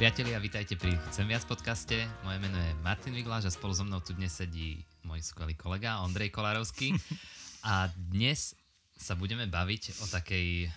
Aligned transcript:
Priatelia, 0.00 0.40
vítajte 0.40 0.80
pri 0.80 0.96
Chcem 1.12 1.28
viac 1.28 1.44
podcaste. 1.44 1.92
Moje 2.24 2.40
meno 2.40 2.56
je 2.56 2.72
Martin 2.80 3.12
Vigláš 3.12 3.44
a 3.44 3.52
spolu 3.52 3.76
so 3.76 3.84
mnou 3.84 4.00
tu 4.00 4.16
dnes 4.16 4.32
sedí 4.32 4.80
môj 5.04 5.20
skvelý 5.20 5.52
kolega 5.52 6.00
Ondrej 6.00 6.32
Kolárovský. 6.32 6.96
A 7.68 7.92
dnes 7.92 8.56
sa 8.96 9.12
budeme 9.12 9.44
baviť 9.44 10.00
o 10.00 10.08
takej 10.08 10.72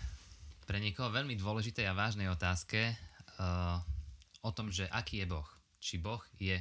pre 0.67 0.75
niekoho 0.83 1.07
veľmi 1.07 1.39
dôležitej 1.39 1.87
a 1.87 1.95
vážnej 1.95 2.27
otázke 2.27 2.91
uh, 3.39 3.79
o 4.43 4.51
tom, 4.51 4.67
že 4.67 4.91
aký 4.91 5.23
je 5.23 5.31
Boh. 5.31 5.47
Či 5.79 6.03
Boh 6.03 6.19
je 6.35 6.59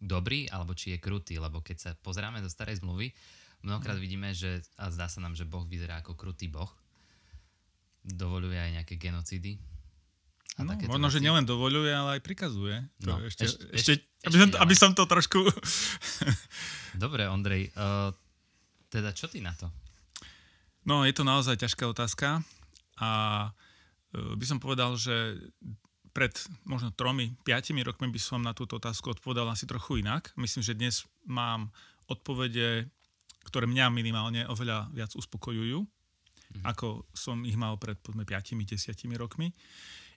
dobrý, 0.00 0.48
alebo 0.48 0.72
či 0.72 0.96
je 0.96 1.04
krutý. 1.04 1.36
Lebo 1.36 1.60
keď 1.60 1.76
sa 1.76 1.90
pozeráme 2.00 2.40
do 2.40 2.48
starej 2.48 2.80
zmluvy, 2.80 3.12
mnohokrát 3.60 4.00
vidíme, 4.00 4.32
že 4.32 4.64
a 4.80 4.88
zdá 4.88 5.04
sa 5.12 5.20
nám, 5.20 5.36
že 5.36 5.44
Boh 5.44 5.68
vyzerá 5.68 6.00
ako 6.00 6.16
krutý 6.16 6.48
Boh. 6.48 6.72
Dovoluje 8.00 8.56
aj 8.56 8.72
nejaké 8.72 8.96
genocídy, 8.96 9.60
No, 10.54 10.70
možno, 10.86 11.10
veci. 11.10 11.18
že 11.18 11.24
nielen 11.26 11.42
dovoľuje, 11.42 11.90
ale 11.90 12.10
aj 12.18 12.22
prikazuje. 12.22 12.78
To 13.02 13.18
no, 13.18 13.26
ešte, 13.26 13.42
ešte, 13.50 13.64
ešte, 13.74 13.92
ešte, 13.98 14.26
aby, 14.30 14.36
som, 14.38 14.48
aby 14.62 14.74
som 14.78 14.90
to 14.94 15.02
trošku... 15.02 15.42
Dobre, 17.02 17.26
Ondrej, 17.26 17.74
uh, 17.74 18.14
teda 18.86 19.10
čo 19.10 19.26
ty 19.26 19.42
na 19.42 19.50
to? 19.58 19.66
No, 20.86 21.02
je 21.02 21.10
to 21.10 21.26
naozaj 21.26 21.58
ťažká 21.58 21.90
otázka 21.90 22.46
a 23.02 23.10
uh, 23.50 24.34
by 24.38 24.44
som 24.46 24.62
povedal, 24.62 24.94
že 24.94 25.42
pred 26.14 26.30
možno 26.62 26.94
tromi, 26.94 27.34
piatimi 27.42 27.82
rokmi 27.82 28.06
by 28.06 28.20
som 28.22 28.38
na 28.38 28.54
túto 28.54 28.78
otázku 28.78 29.10
odpovedal 29.10 29.50
asi 29.50 29.66
trochu 29.66 29.98
inak. 29.98 30.30
Myslím, 30.38 30.62
že 30.62 30.78
dnes 30.78 31.02
mám 31.26 31.74
odpovede, 32.06 32.86
ktoré 33.50 33.66
mňa 33.66 33.90
minimálne 33.90 34.46
oveľa 34.46 34.94
viac 34.94 35.10
uspokojujú, 35.18 35.82
mm-hmm. 35.82 36.62
ako 36.62 37.10
som 37.10 37.42
ich 37.42 37.58
mal 37.58 37.74
pred 37.82 37.98
povedzme 37.98 38.22
5-10 38.22 38.94
rokmi. 39.18 39.50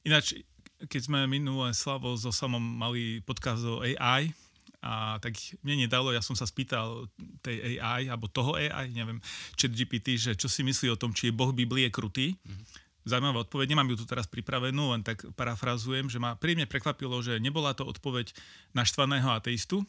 Ináč, 0.07 0.39
keď 0.87 1.11
sme 1.11 1.27
minulé 1.27 1.75
Slavo 1.75 2.15
so 2.15 2.31
Samom 2.31 2.63
mali 2.63 3.19
podcast 3.27 3.59
o 3.67 3.83
AI, 3.83 4.31
a 4.79 5.19
tak 5.19 5.35
mne 5.67 5.83
nedalo, 5.83 6.15
ja 6.15 6.23
som 6.23 6.31
sa 6.31 6.47
spýtal 6.47 7.11
tej 7.43 7.81
AI, 7.81 8.07
alebo 8.07 8.31
toho 8.31 8.55
AI, 8.55 8.87
neviem, 8.95 9.19
chat 9.59 9.73
GPT, 9.75 10.15
že 10.15 10.31
čo 10.39 10.47
si 10.47 10.63
myslí 10.63 10.87
o 10.93 11.01
tom, 11.01 11.11
či 11.11 11.27
je 11.27 11.35
Boh 11.35 11.51
Biblie 11.51 11.91
krutý. 11.91 12.39
Mm-hmm. 12.39 12.65
Zaujímavá 13.03 13.43
odpoveď, 13.43 13.75
nemám 13.75 13.91
ju 13.91 13.99
tu 13.99 14.05
teraz 14.07 14.31
pripravenú, 14.31 14.95
len 14.95 15.03
tak 15.03 15.27
parafrazujem, 15.35 16.07
že 16.07 16.23
ma 16.23 16.39
príjemne 16.39 16.71
prekvapilo, 16.71 17.19
že 17.19 17.43
nebola 17.43 17.75
to 17.75 17.83
odpoveď 17.83 18.31
naštvaného 18.71 19.27
ateistu, 19.27 19.83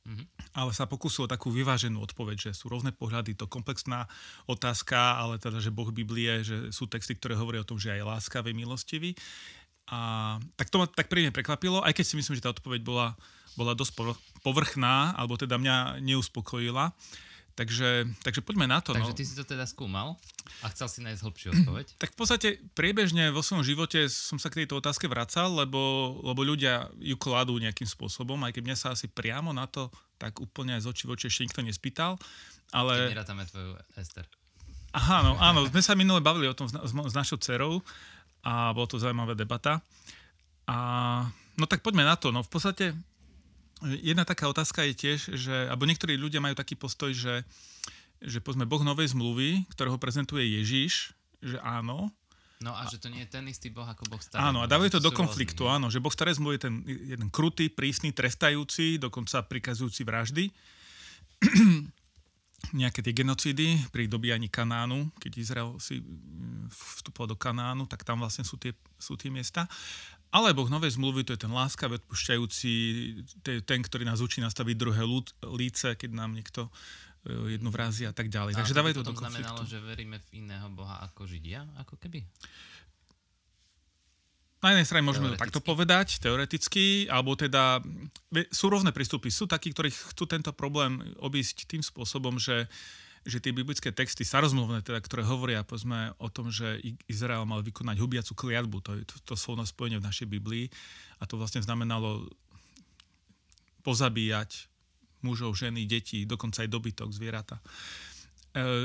Mm-hmm. 0.00 0.56
Ale 0.56 0.70
sa 0.72 0.88
pokúsil 0.88 1.28
takú 1.28 1.52
vyváženú 1.52 2.00
odpoveď, 2.00 2.50
že 2.50 2.56
sú 2.56 2.72
rôzne 2.72 2.90
pohľady, 2.90 3.36
to 3.36 3.44
komplexná 3.44 4.08
otázka, 4.48 5.20
ale 5.20 5.36
teda, 5.36 5.60
že 5.60 5.68
Boh 5.68 5.92
Biblie, 5.92 6.40
že 6.40 6.72
sú 6.72 6.88
texty, 6.88 7.12
ktoré 7.14 7.36
hovoria 7.36 7.60
o 7.60 7.68
tom, 7.68 7.76
že 7.76 7.92
aj 7.92 8.08
láskavý, 8.08 8.56
milostivý. 8.56 9.12
A 9.90 10.38
tak 10.56 10.72
to 10.72 10.80
ma 10.80 10.86
tak 10.88 11.12
príjemne 11.12 11.34
prekvapilo, 11.34 11.84
aj 11.84 11.92
keď 11.92 12.04
si 12.06 12.14
myslím, 12.16 12.38
že 12.38 12.44
tá 12.46 12.54
odpoveď 12.54 12.80
bola, 12.80 13.18
bola 13.58 13.76
dosť 13.76 13.98
povrchná, 14.40 15.12
alebo 15.18 15.36
teda 15.36 15.60
mňa 15.60 16.00
neuspokojila. 16.00 16.96
Takže, 17.58 18.08
takže 18.24 18.40
poďme 18.40 18.70
na 18.70 18.80
to. 18.80 18.96
Takže 18.96 19.12
no. 19.12 19.18
ty 19.18 19.24
si 19.26 19.34
to 19.36 19.44
teda 19.44 19.68
skúmal 19.68 20.16
a 20.64 20.70
chcel 20.72 20.88
si 20.88 21.04
nájsť 21.04 21.20
hĺbšiu 21.20 21.48
odpoveď? 21.60 21.86
Tak 22.00 22.14
v 22.14 22.16
podstate 22.16 22.48
priebežne 22.72 23.28
vo 23.34 23.44
svojom 23.44 23.66
živote 23.66 24.08
som 24.08 24.40
sa 24.40 24.48
k 24.48 24.64
tejto 24.64 24.80
otázke 24.80 25.10
vracal, 25.10 25.52
lebo, 25.52 26.14
lebo 26.24 26.40
ľudia 26.40 26.88
ju 26.96 27.18
kladú 27.20 27.58
nejakým 27.60 27.86
spôsobom, 27.86 28.40
aj 28.46 28.56
keď 28.56 28.62
mňa 28.64 28.76
sa 28.78 28.88
asi 28.94 29.10
priamo 29.10 29.52
na 29.52 29.68
to 29.68 29.92
tak 30.20 30.36
úplne 30.36 30.76
z 30.76 30.84
očí 30.84 31.08
v 31.08 31.16
oči 31.16 31.32
ešte 31.32 31.48
nikto 31.48 31.64
nespýtal. 31.64 32.20
Ale... 32.76 33.08
Keď 33.08 33.16
nerátame 33.16 33.48
tvoju 33.48 33.72
Ester. 33.96 34.28
Aha, 34.92 35.24
no, 35.24 35.40
áno, 35.40 35.64
sme 35.70 35.80
sa 35.80 35.96
minule 35.96 36.20
bavili 36.20 36.44
o 36.50 36.54
tom 36.54 36.68
s, 36.68 36.74
s 36.76 37.14
našou 37.16 37.40
dcerou 37.40 37.80
a 38.44 38.76
bolo 38.76 38.84
to 38.90 39.00
zaujímavá 39.00 39.32
debata. 39.32 39.80
A 40.68 40.76
no 41.56 41.64
tak 41.64 41.80
poďme 41.80 42.04
na 42.04 42.20
to. 42.20 42.28
No 42.34 42.44
v 42.44 42.50
podstate 42.50 42.92
Jedna 43.82 44.28
taká 44.28 44.48
otázka 44.48 44.84
je 44.88 44.94
tiež, 44.94 45.20
že, 45.36 45.56
alebo 45.68 45.88
niektorí 45.88 46.20
ľudia 46.20 46.42
majú 46.42 46.52
taký 46.52 46.76
postoj, 46.76 47.12
že, 47.16 47.48
že 48.20 48.38
povedzme 48.44 48.68
Boh 48.68 48.84
novej 48.84 49.16
zmluvy, 49.16 49.64
ktorého 49.72 49.96
prezentuje 49.96 50.44
Ježiš, 50.60 51.16
že 51.40 51.56
áno. 51.64 52.12
No 52.60 52.76
a, 52.76 52.84
že 52.92 53.00
to 53.00 53.08
nie 53.08 53.24
je 53.24 53.32
ten 53.32 53.48
istý 53.48 53.72
Boh 53.72 53.88
ako 53.88 54.04
Boh 54.12 54.20
starý. 54.20 54.44
Áno, 54.44 54.60
a 54.60 54.68
dávajú 54.68 55.00
to 55.00 55.00
do 55.00 55.16
konfliktu, 55.16 55.64
rôzny. 55.64 55.76
áno, 55.80 55.86
že 55.88 56.02
Boh 56.04 56.12
starej 56.12 56.36
zmluvy 56.36 56.60
je 56.60 56.64
ten 56.68 56.74
jeden 56.84 57.28
krutý, 57.32 57.72
prísny, 57.72 58.12
trestajúci, 58.12 59.00
dokonca 59.00 59.40
prikazujúci 59.48 60.04
vraždy. 60.04 60.44
nejaké 62.76 63.00
tie 63.00 63.16
genocídy 63.16 63.80
pri 63.90 64.06
dobíjaní 64.06 64.52
Kanánu, 64.52 65.10
keď 65.16 65.32
Izrael 65.40 65.70
si 65.80 65.98
mm, 65.98 66.68
vstupoval 66.70 67.34
do 67.34 67.36
Kanánu, 67.38 67.88
tak 67.88 68.04
tam 68.04 68.20
vlastne 68.20 68.44
sú 68.44 68.60
tie, 68.60 68.76
sú 69.00 69.16
tie 69.16 69.32
miesta. 69.32 69.66
Ale 70.30 70.54
Boh 70.54 70.70
novej 70.70 70.94
zmluvy, 70.94 71.26
to 71.26 71.34
je 71.34 71.42
ten 71.42 71.50
láskavý, 71.50 71.98
odpúšťajúci, 71.98 72.72
ten, 73.66 73.80
ktorý 73.82 74.06
nás 74.06 74.22
učí 74.22 74.38
nastaviť 74.38 74.76
druhé 74.78 75.02
líce, 75.42 75.98
keď 75.98 76.10
nám 76.14 76.38
niekto 76.38 76.70
e, 77.26 77.58
jednu 77.58 77.74
vrazí 77.74 78.06
a 78.06 78.14
tak 78.14 78.30
ďalej. 78.30 78.54
A 78.54 78.62
Takže 78.62 78.78
dávaj 78.78 78.94
to 78.94 79.02
do 79.02 79.10
konfliktu. 79.10 79.26
znamenalo, 79.26 79.66
že 79.66 79.82
veríme 79.82 80.22
v 80.30 80.46
iného 80.46 80.70
Boha 80.70 81.02
ako 81.02 81.26
Židia, 81.26 81.66
ako 81.82 81.98
keby? 81.98 82.22
Na 84.60 84.76
jednej 84.76 84.86
strane 84.86 85.02
môžeme 85.02 85.32
to 85.32 85.40
takto 85.40 85.64
povedať, 85.64 86.20
teoreticky, 86.20 87.08
alebo 87.08 87.32
teda 87.32 87.80
sú 88.52 88.68
rôzne 88.68 88.92
prístupy. 88.92 89.32
Sú 89.32 89.48
takí, 89.48 89.72
ktorí 89.72 89.88
chcú 89.88 90.28
tento 90.28 90.52
problém 90.52 91.00
obísť 91.16 91.64
tým 91.64 91.80
spôsobom, 91.80 92.36
že 92.36 92.68
že 93.24 93.38
tie 93.38 93.52
biblické 93.52 93.92
texty, 93.92 94.24
starozmluvné, 94.24 94.80
teda, 94.80 94.96
ktoré 95.04 95.20
hovoria 95.24 95.60
povedzme, 95.60 96.16
o 96.16 96.28
tom, 96.32 96.48
že 96.48 96.80
Izrael 97.04 97.44
mal 97.44 97.60
vykonať 97.60 97.96
hubiacu 98.00 98.32
kliatbu, 98.32 98.76
to 98.80 98.90
je 98.96 99.04
to, 99.04 99.16
to 99.32 99.34
slovné 99.36 99.68
spojenie 99.68 100.00
v 100.00 100.08
našej 100.08 100.28
Biblii 100.28 100.72
a 101.20 101.28
to 101.28 101.36
vlastne 101.36 101.60
znamenalo 101.60 102.24
pozabíjať 103.84 104.68
mužov, 105.20 105.52
ženy, 105.52 105.84
deti, 105.84 106.24
dokonca 106.24 106.64
aj 106.64 106.72
dobytok, 106.72 107.12
zvieratá. 107.12 107.60
E, 107.60 107.64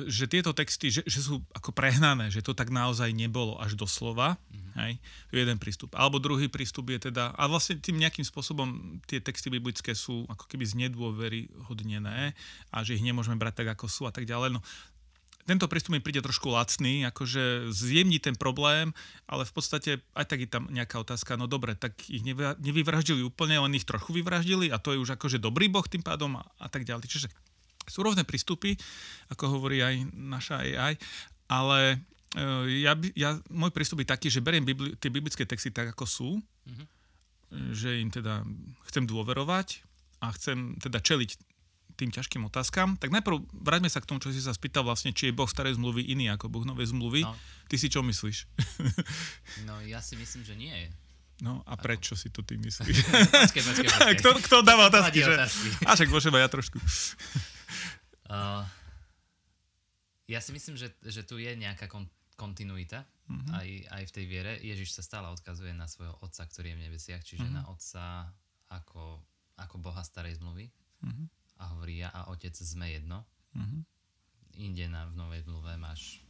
že 0.06 0.30
tieto 0.30 0.54
texty, 0.54 0.94
že, 0.94 1.02
že 1.10 1.26
sú 1.26 1.42
ako 1.58 1.74
prehnané, 1.74 2.30
že 2.30 2.46
to 2.46 2.54
tak 2.54 2.70
naozaj 2.70 3.10
nebolo 3.10 3.58
až 3.58 3.74
do 3.74 3.90
slova. 3.90 4.38
Mm-hmm. 4.54 4.74
Hej? 4.78 4.94
To 5.02 5.32
je 5.34 5.42
jeden 5.42 5.58
prístup. 5.58 5.90
Alebo 5.98 6.22
druhý 6.22 6.46
prístup 6.54 6.94
je 6.94 7.10
teda, 7.10 7.34
a 7.34 7.44
vlastne 7.50 7.82
tým 7.82 7.98
nejakým 7.98 8.22
spôsobom 8.22 9.02
tie 9.10 9.18
texty 9.18 9.50
biblické 9.50 9.98
sú 9.98 10.30
ako 10.30 10.46
keby 10.46 10.70
znedôveryhodnené 10.70 12.38
a 12.70 12.78
že 12.86 12.94
ich 12.94 13.02
nemôžeme 13.02 13.42
brať 13.42 13.66
tak, 13.66 13.74
ako 13.74 13.90
sú 13.90 14.06
a 14.06 14.14
tak 14.14 14.30
ďalej. 14.30 14.54
No, 14.54 14.62
tento 15.50 15.66
prístup 15.66 15.98
mi 15.98 16.02
príde 16.02 16.22
trošku 16.22 16.50
lacný, 16.50 17.06
akože 17.10 17.70
zjemní 17.70 18.22
ten 18.22 18.34
problém, 18.38 18.94
ale 19.26 19.46
v 19.46 19.54
podstate 19.54 20.02
aj 20.18 20.26
tak 20.30 20.46
je 20.46 20.50
tam 20.50 20.70
nejaká 20.74 20.98
otázka, 21.02 21.38
no 21.38 21.46
dobre, 21.46 21.78
tak 21.78 21.94
ich 22.06 22.26
nevyvraždili 22.62 23.22
úplne, 23.22 23.62
len 23.62 23.78
ich 23.78 23.86
trochu 23.86 24.14
vyvraždili 24.14 24.74
a 24.74 24.82
to 24.82 24.94
je 24.94 25.02
už 25.02 25.18
akože 25.18 25.38
dobrý 25.38 25.70
boh 25.70 25.86
tým 25.86 26.02
pádom 26.02 26.38
a, 26.38 26.46
a 26.58 26.70
tak 26.70 26.86
ďalej. 26.86 27.06
Čiže 27.10 27.30
sú 27.88 28.06
rôzne 28.06 28.26
prístupy, 28.26 28.76
ako 29.32 29.60
hovorí 29.60 29.82
aj 29.82 30.10
naša 30.14 30.62
AI, 30.62 30.94
ale 31.50 32.02
e, 32.34 32.82
ja, 32.86 32.94
ja, 33.14 33.38
môj 33.50 33.72
prístup 33.72 34.02
je 34.02 34.12
taký, 34.12 34.28
že 34.30 34.44
beriem 34.44 34.66
bibli, 34.66 34.98
tie 34.98 35.14
biblické 35.14 35.46
texty 35.46 35.70
tak, 35.70 35.94
ako 35.94 36.06
sú, 36.06 36.30
mm-hmm. 36.42 36.88
že 37.74 38.02
im 38.02 38.10
teda 38.10 38.42
chcem 38.90 39.06
dôverovať 39.06 39.86
a 40.26 40.34
chcem 40.34 40.78
teda 40.82 41.02
čeliť 41.02 41.56
tým 41.96 42.12
ťažkým 42.12 42.44
otázkam. 42.44 43.00
Tak 43.00 43.10
najprv 43.10 43.40
vráťme 43.56 43.88
sa 43.88 44.04
k 44.04 44.08
tomu, 44.12 44.20
čo 44.20 44.30
si 44.30 44.44
sa 44.44 44.52
spýtal 44.52 44.84
vlastne, 44.84 45.16
či 45.16 45.32
je 45.32 45.38
Boh 45.38 45.48
starej 45.48 45.80
zmluvy 45.80 46.04
iný 46.12 46.28
ako 46.36 46.52
Boh 46.52 46.68
novej 46.68 46.92
zmluvy. 46.92 47.24
No. 47.24 47.32
Ty 47.72 47.76
si 47.80 47.88
čo 47.88 48.04
myslíš? 48.04 48.52
no 49.68 49.80
ja 49.88 50.04
si 50.04 50.20
myslím, 50.20 50.44
že 50.44 50.56
nie 50.60 50.76
je. 50.76 50.90
No 51.44 51.64
a 51.68 51.76
prečo 51.76 52.16
si 52.16 52.32
to 52.32 52.44
ty 52.48 52.56
myslíš? 52.56 52.96
počkej, 53.48 53.64
počkej, 53.64 53.90
počkej. 53.92 54.16
Kto, 54.24 54.30
kto 54.40 54.56
dáva 54.64 54.88
otázky? 54.88 55.24
Že... 55.24 55.36
A 55.84 55.96
však 55.96 56.08
môžem 56.12 56.32
ja 56.36 56.48
trošku. 56.48 56.80
Uh, 58.26 58.66
ja 60.26 60.42
si 60.42 60.50
myslím, 60.50 60.74
že, 60.74 60.90
že 61.06 61.22
tu 61.22 61.38
je 61.38 61.54
nejaká 61.54 61.86
kon, 61.86 62.10
kontinuita 62.34 63.06
uh-huh. 63.06 63.62
aj, 63.62 63.68
aj 63.94 64.04
v 64.10 64.12
tej 64.12 64.26
viere. 64.26 64.54
Ježiš 64.60 64.98
sa 64.98 65.06
stále 65.06 65.30
odkazuje 65.30 65.72
na 65.78 65.86
svojho 65.86 66.18
otca, 66.26 66.44
ktorý 66.50 66.74
je 66.74 66.78
v 66.82 66.84
nebesiach, 66.90 67.22
čiže 67.22 67.46
uh-huh. 67.46 67.58
na 67.62 67.64
otca 67.70 68.34
ako, 68.74 69.22
ako 69.62 69.76
Boha 69.78 70.02
starej 70.02 70.42
zmluvy. 70.42 70.66
Uh-huh. 71.06 71.26
A 71.62 71.78
hovorí, 71.78 72.02
ja 72.02 72.10
a 72.12 72.28
otec 72.34 72.58
sme 72.58 72.90
jedno. 72.92 73.22
Uh-huh. 73.54 73.86
Inde 74.58 74.90
na, 74.90 75.06
v 75.06 75.16
novej 75.16 75.46
zmluve 75.46 75.78
máš 75.78 76.25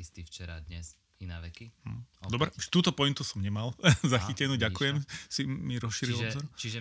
istý 0.00 0.24
včera, 0.24 0.58
dnes 0.64 0.96
i 1.20 1.28
na 1.28 1.36
veky. 1.36 1.68
Hm. 1.84 2.32
Dobre, 2.32 2.48
už 2.56 2.72
túto 2.72 2.96
pointu 2.96 3.20
som 3.20 3.44
nemal 3.44 3.76
zachytenú, 4.16 4.56
a, 4.56 4.60
ďakujem, 4.68 4.96
si 5.28 5.44
mi 5.44 5.76
rozšíril 5.76 6.16
čiže, 6.16 6.26
obzor. 6.32 6.44
Čiže 6.56 6.78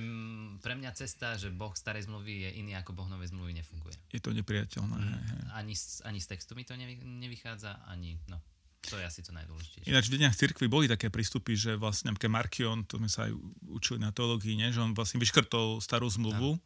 pre 0.64 0.74
mňa 0.80 0.92
cesta, 0.96 1.36
že 1.36 1.52
Boh 1.52 1.76
starej 1.76 2.08
zmluvy 2.08 2.48
je 2.48 2.50
iný 2.64 2.80
ako 2.80 2.96
Boh 2.96 3.12
novej 3.12 3.36
zmluvy 3.36 3.60
nefunguje. 3.60 4.00
Je 4.16 4.24
to 4.24 4.32
nepriateľné. 4.32 4.96
Mm, 4.96 5.52
ani, 5.60 5.76
ani 6.08 6.20
z 6.24 6.28
textu 6.32 6.56
mi 6.56 6.64
to 6.64 6.80
nevy, 6.80 7.04
nevychádza, 7.04 7.84
ani, 7.92 8.16
no, 8.32 8.40
to 8.80 8.96
je 8.96 9.04
asi 9.04 9.20
to 9.20 9.36
najdôležitejšie. 9.36 9.92
Ináč 9.92 10.08
v 10.08 10.14
deniach 10.16 10.40
cirkvi 10.40 10.72
boli 10.72 10.88
také 10.88 11.12
prístupy, 11.12 11.60
že 11.60 11.76
vlastne 11.76 12.16
napríklad 12.16 12.32
Markion, 12.32 12.88
to 12.88 12.96
sme 12.96 13.12
sa 13.12 13.28
aj 13.28 13.36
učili 13.68 14.00
na 14.00 14.16
teológii, 14.16 14.56
ne, 14.56 14.72
že 14.72 14.80
on 14.80 14.96
vlastne 14.96 15.20
vyškrtol 15.20 15.84
starú 15.84 16.08
zmluvu, 16.08 16.56
no. 16.56 16.64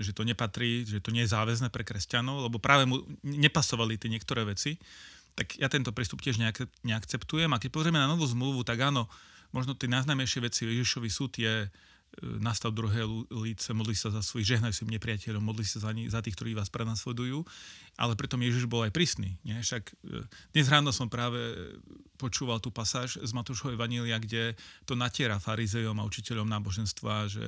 že 0.00 0.16
to 0.16 0.24
nepatrí, 0.24 0.88
že 0.88 1.04
to 1.04 1.12
nie 1.12 1.28
je 1.28 1.36
záväzné 1.36 1.68
pre 1.68 1.84
kresťanov, 1.84 2.48
lebo 2.48 2.56
práve 2.56 2.88
mu 2.88 3.04
nepasovali 3.20 4.00
tie 4.00 4.08
niektoré 4.08 4.48
veci 4.48 4.80
tak 5.34 5.56
ja 5.56 5.70
tento 5.70 5.94
prístup 5.94 6.20
tiež 6.20 6.40
neakceptujem. 6.84 7.50
A 7.50 7.60
keď 7.60 7.70
pozrieme 7.72 8.00
na 8.00 8.10
novú 8.10 8.26
zmluvu, 8.26 8.66
tak 8.66 8.80
áno, 8.82 9.06
možno 9.50 9.74
tie 9.74 9.90
najznámejšie 9.90 10.40
veci 10.44 10.66
Ježišovi 10.66 11.08
sú 11.10 11.30
tie 11.30 11.70
nastav 12.18 12.74
druhé 12.74 13.06
líce, 13.30 13.70
modli 13.70 13.94
sa 13.94 14.10
za 14.10 14.18
svojich, 14.20 14.58
žehnaj 14.58 14.74
svojim 14.74 14.98
nepriateľom, 14.98 15.40
modli 15.40 15.62
sa 15.62 15.78
za, 15.78 15.90
ni, 15.94 16.10
za 16.10 16.18
tých, 16.18 16.34
ktorí 16.34 16.58
vás 16.58 16.66
prenasledujú, 16.66 17.46
ale 17.96 18.18
pritom 18.18 18.42
Ježiš 18.42 18.66
bol 18.66 18.82
aj 18.82 18.92
prísny. 18.92 19.38
Nie? 19.46 19.62
Však 19.62 19.82
e, 19.86 20.26
dnes 20.50 20.66
ráno 20.66 20.90
som 20.90 21.06
práve 21.06 21.38
počúval 22.20 22.60
tú 22.60 22.68
pasáž 22.68 23.16
z 23.16 23.32
Matúšho 23.32 23.72
Evanília, 23.72 24.20
kde 24.20 24.52
to 24.84 24.92
natiera 24.92 25.40
farizejom 25.40 25.96
a 25.96 26.04
učiteľom 26.04 26.44
náboženstva, 26.44 27.32
že 27.32 27.44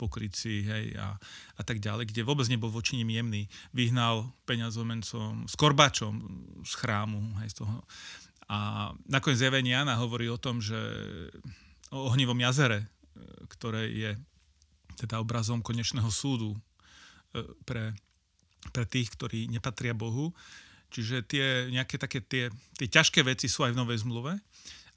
pokryci 0.00 0.64
hej, 0.64 0.96
a, 0.96 1.20
a 1.60 1.62
tak 1.62 1.84
ďalej, 1.84 2.08
kde 2.08 2.24
vôbec 2.24 2.48
nebol 2.48 2.72
voči 2.72 2.96
nim 2.96 3.12
jemný. 3.12 3.52
Vyhnal 3.76 4.32
peňazomencom, 4.48 5.44
s 5.44 5.54
korbačom 5.60 6.14
z 6.64 6.72
chrámu. 6.80 7.20
Hej, 7.44 7.52
z 7.52 7.56
toho. 7.60 7.84
A 8.48 8.90
nakoniec 9.04 9.42
zjavenie 9.44 9.76
Jana 9.76 10.00
hovorí 10.00 10.32
o 10.32 10.40
tom, 10.40 10.64
že 10.64 10.78
o 11.92 12.08
ohnivom 12.08 12.38
jazere, 12.40 12.88
ktoré 13.52 13.92
je 13.92 14.10
teda 14.96 15.20
obrazom 15.20 15.60
konečného 15.60 16.08
súdu 16.08 16.56
e, 16.56 16.58
pre, 17.68 17.92
pre 18.72 18.84
tých, 18.88 19.12
ktorí 19.12 19.46
nepatria 19.52 19.92
Bohu. 19.92 20.32
Čiže 20.96 21.28
tie 21.28 21.68
nejaké 21.68 22.00
také 22.00 22.24
tie, 22.24 22.48
tie 22.80 22.88
ťažké 22.88 23.20
veci 23.20 23.52
sú 23.52 23.68
aj 23.68 23.76
v 23.76 23.80
Novej 23.84 24.00
zmluve. 24.00 24.32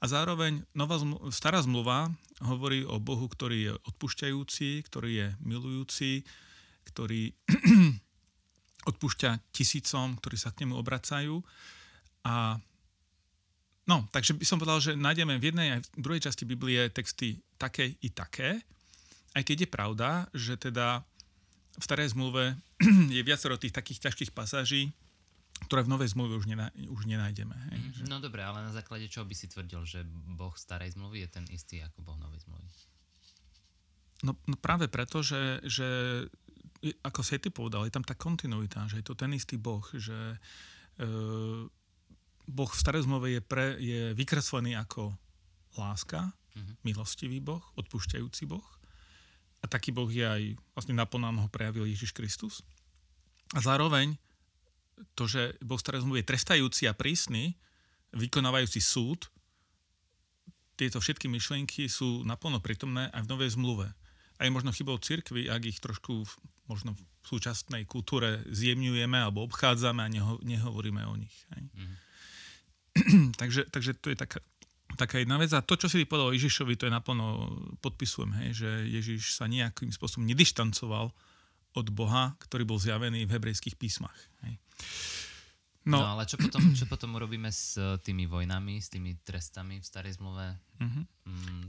A 0.00 0.04
zároveň 0.08 0.64
nová 0.72 0.96
zmluva, 0.96 1.28
stará 1.28 1.60
zmluva 1.60 2.08
hovorí 2.40 2.88
o 2.88 2.96
Bohu, 2.96 3.28
ktorý 3.28 3.68
je 3.68 3.72
odpúšťajúci, 3.84 4.80
ktorý 4.88 5.10
je 5.12 5.26
milujúci, 5.44 6.24
ktorý 6.88 7.36
odpúšťa 8.90 9.52
tisícom, 9.52 10.16
ktorí 10.16 10.40
sa 10.40 10.56
k 10.56 10.64
nemu 10.64 10.80
obracajú. 10.80 11.44
A 12.24 12.56
No, 13.88 14.06
takže 14.14 14.38
by 14.38 14.46
som 14.46 14.62
povedal, 14.62 14.78
že 14.78 14.92
nájdeme 14.94 15.34
v 15.42 15.50
jednej 15.50 15.68
aj 15.74 15.80
v 15.98 16.04
druhej 16.04 16.22
časti 16.22 16.46
Biblie 16.46 16.78
texty 16.94 17.42
také 17.58 17.98
i 17.98 18.08
také, 18.14 18.62
aj 19.34 19.42
keď 19.42 19.66
je 19.66 19.68
pravda, 19.68 20.10
že 20.30 20.54
teda 20.54 21.02
v 21.74 21.82
starej 21.82 22.14
zmluve 22.14 22.54
je 23.16 23.22
viacero 23.26 23.58
tých 23.58 23.74
takých 23.74 24.06
ťažkých 24.06 24.30
pasáží, 24.30 24.94
ktoré 25.66 25.84
v 25.84 25.92
novej 25.92 26.16
zmluve 26.16 26.40
už, 26.40 26.46
nená, 26.48 26.72
už 26.88 27.04
nenájdeme. 27.04 27.52
Hej, 27.52 27.80
mm, 27.80 27.92
že... 27.92 28.02
No 28.08 28.18
dobre, 28.18 28.40
ale 28.40 28.64
na 28.64 28.72
základe 28.72 29.06
čoho 29.12 29.28
by 29.28 29.34
si 29.36 29.46
tvrdil, 29.46 29.84
že 29.84 30.00
Boh 30.08 30.54
starej 30.56 30.96
zmluvy 30.96 31.26
je 31.26 31.28
ten 31.28 31.44
istý 31.52 31.84
ako 31.84 32.00
Boh 32.00 32.18
novej 32.18 32.40
zmluvy? 32.48 32.68
No, 34.24 34.36
no 34.48 34.56
práve 34.56 34.88
preto, 34.88 35.24
že, 35.24 35.60
že 35.64 35.88
ako 37.04 37.20
si 37.20 37.36
ty 37.36 37.52
povedal, 37.52 37.84
je 37.84 37.92
tam 37.92 38.04
tá 38.04 38.16
kontinuita, 38.16 38.88
že 38.88 39.00
je 39.00 39.06
to 39.06 39.14
ten 39.16 39.32
istý 39.36 39.60
Boh, 39.60 39.84
že 39.92 40.36
e, 40.96 41.08
Boh 42.48 42.70
v 42.72 42.80
starej 42.80 43.04
zmluve 43.04 43.36
je, 43.36 43.40
pre, 43.44 43.76
je 43.76 44.16
vykreslený 44.16 44.76
ako 44.80 45.12
láska, 45.76 46.32
uh-huh. 46.32 46.74
milostivý 46.82 47.38
Boh, 47.38 47.62
odpúšťajúci 47.76 48.48
Boh. 48.48 48.64
A 49.60 49.68
taký 49.68 49.92
Boh 49.92 50.08
je 50.08 50.24
aj, 50.24 50.42
vlastne 50.72 50.96
naplno 50.96 51.28
ho 51.36 51.48
prejavil 51.52 51.84
Ježiš 51.84 52.16
Kristus. 52.16 52.64
A 53.52 53.60
zároveň 53.60 54.16
to, 55.14 55.24
že 55.28 55.56
Boh 55.64 55.78
v 55.78 55.84
starej 55.84 56.02
zmluve 56.04 56.26
trestajúci 56.26 56.86
a 56.86 56.96
prísny, 56.96 57.56
vykonávajúci 58.14 58.80
súd, 58.82 59.30
tieto 60.80 60.96
všetky 60.96 61.28
myšlienky 61.28 61.92
sú 61.92 62.24
naplno 62.24 62.64
prítomné 62.64 63.12
aj 63.12 63.28
v 63.28 63.30
novej 63.30 63.50
zmluve. 63.52 63.92
A 64.40 64.48
je 64.48 64.54
možno 64.56 64.72
chybou 64.72 64.96
cirkvi, 64.96 65.52
ak 65.52 65.68
ich 65.68 65.78
trošku 65.84 66.24
možno 66.64 66.96
v 66.96 67.02
súčasnej 67.20 67.84
kultúre 67.84 68.40
zjemňujeme 68.48 69.20
alebo 69.20 69.44
obchádzame 69.44 70.00
a 70.00 70.08
neho, 70.08 70.40
nehovoríme 70.40 71.04
o 71.04 71.14
nich. 71.20 71.36
Hej. 71.52 71.68
Mm-hmm. 71.68 73.30
takže, 73.40 73.68
takže 73.68 73.92
to 74.00 74.08
je 74.08 74.16
taká, 74.16 74.40
taká 74.96 75.20
jedna 75.20 75.36
vec. 75.36 75.52
A 75.52 75.60
to, 75.60 75.76
čo 75.76 75.92
si 75.92 76.08
povedal 76.08 76.32
Ježišovi, 76.32 76.80
to 76.80 76.88
je 76.88 76.96
naplno 76.96 77.52
podpisujem, 77.84 78.32
hej, 78.40 78.64
že 78.64 78.70
Ježiš 78.88 79.36
sa 79.36 79.44
nejakým 79.44 79.92
spôsobom 79.92 80.24
nedištancoval 80.24 81.12
od 81.76 81.86
Boha, 81.92 82.34
ktorý 82.40 82.64
bol 82.64 82.80
zjavený 82.80 83.28
v 83.28 83.34
hebrejských 83.36 83.76
písmach. 83.76 84.16
Hej. 84.48 84.56
No. 85.88 86.04
no 86.04 86.06
ale 86.16 86.28
čo 86.28 86.36
potom, 86.36 86.60
čo 86.76 86.84
potom 86.84 87.16
urobíme 87.16 87.48
s 87.48 87.80
tými 88.04 88.28
vojnami, 88.28 88.76
s 88.76 88.92
tými 88.92 89.16
trestami 89.24 89.80
v 89.80 89.86
starej 89.86 90.20
zmluve? 90.20 90.52
Mm-hmm. 90.76 91.04
Mm, 91.24 91.64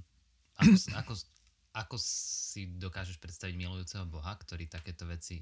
ako, 0.60 0.76
ako, 1.00 1.14
ako 1.72 1.96
si 1.96 2.68
dokážeš 2.76 3.16
predstaviť 3.24 3.56
milujúceho 3.56 4.04
Boha, 4.04 4.36
ktorý 4.36 4.68
takéto 4.68 5.08
veci, 5.08 5.40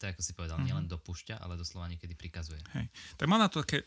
to 0.00 0.08
ako 0.08 0.24
si 0.24 0.32
povedal, 0.32 0.56
mm-hmm. 0.56 0.68
nielen 0.72 0.86
dopúšťa, 0.88 1.44
ale 1.44 1.60
doslova 1.60 1.92
niekedy 1.92 2.16
prikazuje? 2.16 2.56
Hej. 2.72 2.88
Tak 3.20 3.28
mám 3.28 3.44
na 3.44 3.52
to 3.52 3.60
také, 3.60 3.84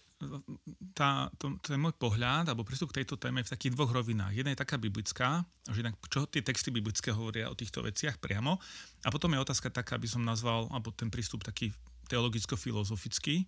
tá, 0.94 1.34
to, 1.42 1.58
to 1.66 1.74
je 1.74 1.82
môj 1.82 1.98
pohľad, 1.98 2.54
alebo 2.54 2.62
prístup 2.62 2.94
k 2.94 3.02
tejto 3.02 3.18
téme 3.18 3.42
v 3.42 3.50
takých 3.50 3.74
dvoch 3.74 3.90
rovinách. 3.90 4.38
Jedna 4.38 4.54
je 4.54 4.62
taká 4.62 4.78
biblická, 4.78 5.42
že 5.66 5.82
inak, 5.82 5.98
čo 6.06 6.30
tie 6.30 6.46
texty 6.46 6.70
biblické 6.70 7.10
hovoria 7.10 7.50
o 7.50 7.58
týchto 7.58 7.82
veciach 7.82 8.22
priamo. 8.22 8.62
A 9.02 9.10
potom 9.10 9.34
je 9.34 9.42
otázka 9.42 9.74
taká, 9.74 9.98
aby 9.98 10.06
som 10.06 10.22
nazval, 10.22 10.70
alebo 10.70 10.94
ten 10.94 11.10
prístup 11.10 11.42
taký 11.42 11.74
teologicko-filozofický. 12.10 13.46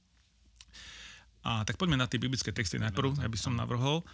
A 1.41 1.65
tak 1.65 1.81
poďme 1.81 1.97
na 1.97 2.05
tie 2.05 2.21
biblické 2.21 2.53
texty 2.53 2.77
najprv, 2.77 3.17
aby 3.25 3.37
som 3.37 3.57
navrhol. 3.57 4.05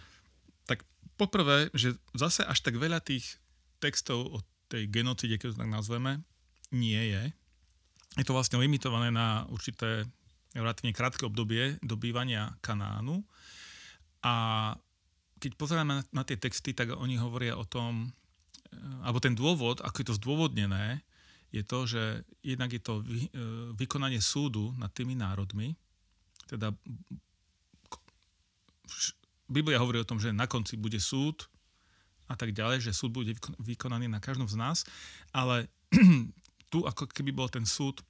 Tak 0.64 0.80
poprvé, 1.20 1.68
že 1.76 1.92
zase 2.16 2.40
až 2.40 2.64
tak 2.64 2.80
veľa 2.80 3.04
tých 3.04 3.36
textov 3.78 4.24
o 4.32 4.38
tej 4.72 4.88
genocide, 4.88 5.36
keď 5.36 5.54
to 5.54 5.60
tak 5.60 5.70
nazveme, 5.70 6.24
nie 6.72 7.00
je. 7.12 7.22
Je 8.16 8.24
to 8.24 8.32
vlastne 8.36 8.60
limitované 8.60 9.12
na 9.12 9.44
určité 9.52 10.08
relatívne 10.56 10.96
krátke 10.96 11.28
obdobie 11.28 11.76
dobývania 11.84 12.56
Kanánu. 12.64 13.20
A 14.24 14.34
keď 15.38 15.54
pozeráme 15.54 16.02
na, 16.10 16.22
tie 16.26 16.40
texty, 16.40 16.74
tak 16.74 16.96
oni 16.96 17.20
hovoria 17.20 17.54
o 17.54 17.64
tom, 17.68 18.10
eh, 18.72 19.04
alebo 19.04 19.20
ten 19.22 19.36
dôvod, 19.36 19.84
ako 19.84 19.96
je 20.02 20.06
to 20.08 20.18
zdôvodnené, 20.18 21.04
je 21.48 21.62
to, 21.64 21.88
že 21.88 22.02
jednak 22.44 22.72
je 22.72 22.82
to 22.82 23.00
eh, 23.00 23.28
vykonanie 23.76 24.20
súdu 24.20 24.72
nad 24.76 24.92
tými 24.92 25.16
národmi, 25.16 25.76
teda 26.48 26.72
Biblia 29.48 29.80
hovorí 29.80 30.00
o 30.00 30.08
tom, 30.08 30.20
že 30.20 30.32
na 30.32 30.44
konci 30.44 30.76
bude 30.76 31.00
súd 31.00 31.48
a 32.28 32.36
tak 32.36 32.52
ďalej, 32.52 32.84
že 32.84 32.96
súd 32.96 33.16
bude 33.16 33.32
vykonaný 33.60 34.08
na 34.08 34.20
každom 34.20 34.48
z 34.48 34.56
nás, 34.60 34.84
ale 35.32 35.72
tu 36.72 36.84
ako 36.84 37.08
keby 37.08 37.32
bol 37.32 37.48
ten 37.48 37.64
súd 37.64 38.04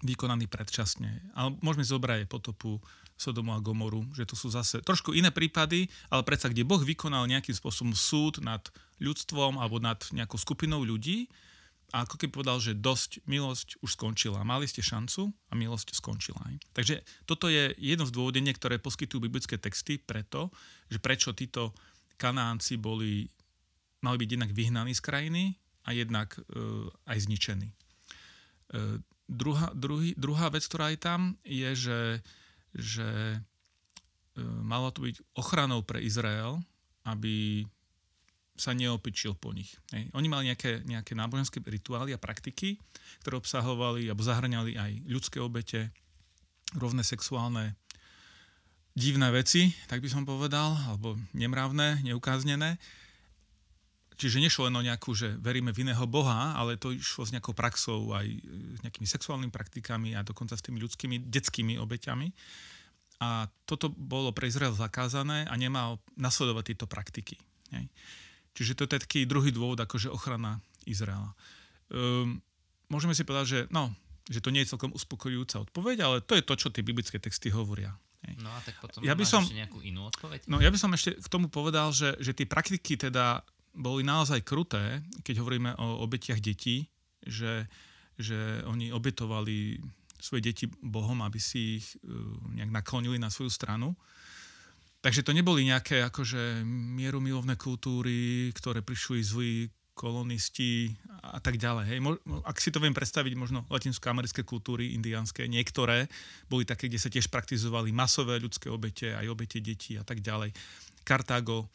vykonaný 0.00 0.48
predčasne. 0.48 1.20
Ale 1.36 1.54
môžeme 1.60 1.84
zobrať 1.84 2.24
aj 2.24 2.32
potopu 2.32 2.80
Sodomu 3.20 3.54
a 3.54 3.62
Gomoru, 3.62 4.02
že 4.16 4.26
to 4.26 4.34
sú 4.34 4.48
zase 4.50 4.82
trošku 4.82 5.12
iné 5.14 5.30
prípady, 5.30 5.86
ale 6.08 6.26
predsa, 6.26 6.48
kde 6.48 6.66
Boh 6.66 6.80
vykonal 6.80 7.28
nejakým 7.28 7.54
spôsobom 7.54 7.92
súd 7.92 8.40
nad 8.42 8.64
ľudstvom 8.98 9.60
alebo 9.60 9.78
nad 9.78 10.00
nejakou 10.10 10.40
skupinou 10.40 10.82
ľudí 10.82 11.28
a 11.92 12.08
ako 12.08 12.16
keby 12.16 12.32
povedal, 12.32 12.56
že 12.56 12.72
dosť, 12.72 13.20
milosť 13.28 13.84
už 13.84 14.00
skončila. 14.00 14.40
Mali 14.48 14.64
ste 14.64 14.80
šancu 14.80 15.28
a 15.28 15.52
milosť 15.52 15.92
skončila. 15.92 16.40
Takže 16.72 17.04
toto 17.28 17.52
je 17.52 17.76
jedno 17.76 18.08
z 18.08 18.16
dôvodení, 18.16 18.48
ktoré 18.56 18.80
poskytujú 18.80 19.20
biblické 19.20 19.60
texty 19.60 20.00
preto, 20.00 20.48
že 20.88 20.96
prečo 20.96 21.36
títo 21.36 21.76
Kanánci 22.16 22.80
boli 22.80 23.28
mali 24.02 24.16
byť 24.18 24.30
jednak 24.34 24.52
vyhnaní 24.52 24.92
z 24.98 25.02
krajiny 25.04 25.42
a 25.86 25.94
jednak 25.94 26.34
uh, 26.34 26.90
aj 27.06 27.18
zničení. 27.22 27.70
Uh, 28.74 28.98
druhá, 29.30 29.70
druhý, 29.72 30.18
druhá 30.18 30.50
vec, 30.50 30.66
ktorá 30.66 30.90
je 30.90 30.98
tam, 30.98 31.38
je, 31.46 31.70
že, 31.78 32.00
že 32.74 33.08
uh, 33.38 34.42
malo 34.62 34.90
to 34.90 35.06
byť 35.06 35.22
ochranou 35.38 35.86
pre 35.86 36.02
Izrael, 36.02 36.58
aby 37.06 37.62
sa 38.62 38.78
neopičil 38.78 39.34
po 39.34 39.50
nich. 39.50 39.74
Hej. 39.90 40.06
Oni 40.14 40.30
mali 40.30 40.54
nejaké, 40.54 40.86
nejaké 40.86 41.18
náboženské 41.18 41.58
rituály 41.58 42.14
a 42.14 42.22
praktiky, 42.22 42.78
ktoré 43.26 43.42
obsahovali 43.42 44.06
alebo 44.06 44.22
zahrňali 44.22 44.78
aj 44.78 44.90
ľudské 45.10 45.42
obete, 45.42 45.90
rovné 46.78 47.02
sexuálne 47.02 47.74
divné 48.94 49.28
veci, 49.34 49.74
tak 49.90 50.04
by 50.04 50.08
som 50.08 50.22
povedal, 50.22 50.76
alebo 50.86 51.18
nemravné, 51.34 52.04
neukáznené. 52.06 52.78
Čiže 54.20 54.44
nešlo 54.44 54.68
len 54.70 54.78
o 54.78 54.86
nejakú, 54.86 55.16
že 55.16 55.34
veríme 55.40 55.72
v 55.74 55.88
iného 55.88 56.04
Boha, 56.06 56.54
ale 56.54 56.78
to 56.78 56.94
išlo 56.94 57.26
s 57.26 57.32
nejakou 57.34 57.56
praxou, 57.56 58.12
aj 58.14 58.28
s 58.78 58.80
nejakými 58.84 59.08
sexuálnymi 59.08 59.50
praktikami 59.50 60.14
a 60.14 60.22
dokonca 60.22 60.54
s 60.54 60.62
tými 60.62 60.78
ľudskými, 60.78 61.26
detskými 61.26 61.74
obeťami. 61.80 62.30
A 63.24 63.48
toto 63.66 63.88
bolo 63.90 64.30
pre 64.30 64.46
Izrael 64.46 64.76
zakázané 64.76 65.48
a 65.48 65.54
nemal 65.56 65.98
nasledovať 66.14 66.74
tieto 66.74 66.86
praktiky. 66.86 67.40
Hej. 67.72 67.88
Čiže 68.52 68.76
to 68.76 68.84
je 68.84 69.00
taký 69.00 69.20
druhý 69.24 69.48
dôvod, 69.48 69.80
akože 69.80 70.12
ochrana 70.12 70.60
Izraela. 70.84 71.32
Um, 71.88 72.40
môžeme 72.92 73.16
si 73.16 73.24
povedať, 73.24 73.46
že, 73.48 73.60
no, 73.72 73.92
že 74.28 74.44
to 74.44 74.52
nie 74.52 74.62
je 74.64 74.76
celkom 74.76 74.92
uspokojujúca 74.92 75.64
odpoveď, 75.68 75.96
ale 76.04 76.16
to 76.20 76.36
je 76.36 76.44
to, 76.44 76.54
čo 76.56 76.68
tie 76.68 76.84
biblické 76.84 77.16
texty 77.16 77.48
hovoria. 77.48 77.96
No 78.38 78.54
a 78.54 78.58
tak 78.62 78.78
potom 78.78 79.02
ja 79.02 79.18
by 79.18 79.26
som, 79.26 79.42
ešte 79.42 79.58
nejakú 79.58 79.82
inú 79.82 80.06
odpoveď? 80.06 80.46
No 80.46 80.62
ja 80.62 80.70
by 80.70 80.78
som 80.78 80.94
ešte 80.94 81.18
k 81.18 81.26
tomu 81.26 81.50
povedal, 81.50 81.90
že, 81.90 82.14
že 82.22 82.30
tie 82.30 82.46
praktiky 82.46 82.94
teda 82.94 83.42
boli 83.74 84.06
naozaj 84.06 84.46
kruté, 84.46 85.02
keď 85.26 85.42
hovoríme 85.42 85.74
o 85.74 86.06
obetiach 86.06 86.38
detí, 86.38 86.86
že, 87.24 87.66
že 88.14 88.62
oni 88.68 88.94
obetovali 88.94 89.82
svoje 90.22 90.54
deti 90.54 90.64
Bohom, 90.70 91.18
aby 91.26 91.40
si 91.42 91.82
ich 91.82 91.98
uh, 92.06 92.14
nejak 92.54 92.70
naklonili 92.70 93.18
na 93.18 93.26
svoju 93.26 93.50
stranu. 93.50 93.98
Takže 95.02 95.26
to 95.26 95.34
neboli 95.34 95.66
nejaké 95.66 96.06
akože 96.06 96.62
mierumilovné 96.66 97.58
kultúry, 97.58 98.48
ktoré 98.54 98.86
prišli 98.86 99.18
zlí 99.18 99.54
kolonisti 99.92 100.94
a 101.20 101.42
tak 101.42 101.58
ďalej. 101.58 101.84
Hej. 101.90 101.98
Ak 102.46 102.62
si 102.62 102.72
to 102.72 102.80
viem 102.80 102.96
predstaviť, 102.96 103.34
možno 103.36 103.66
latinsko-americké 103.68 104.46
kultúry, 104.46 104.96
indiánske, 104.96 105.50
niektoré 105.50 106.08
boli 106.48 106.64
také, 106.64 106.88
kde 106.88 107.02
sa 107.02 107.12
tiež 107.12 107.28
praktizovali 107.28 107.92
masové 107.92 108.40
ľudské 108.40 108.72
obete, 108.72 109.12
aj 109.12 109.26
obete 109.28 109.58
detí 109.60 109.98
a 109.98 110.04
tak 110.06 110.24
ďalej. 110.24 110.54
Kartágo, 111.04 111.68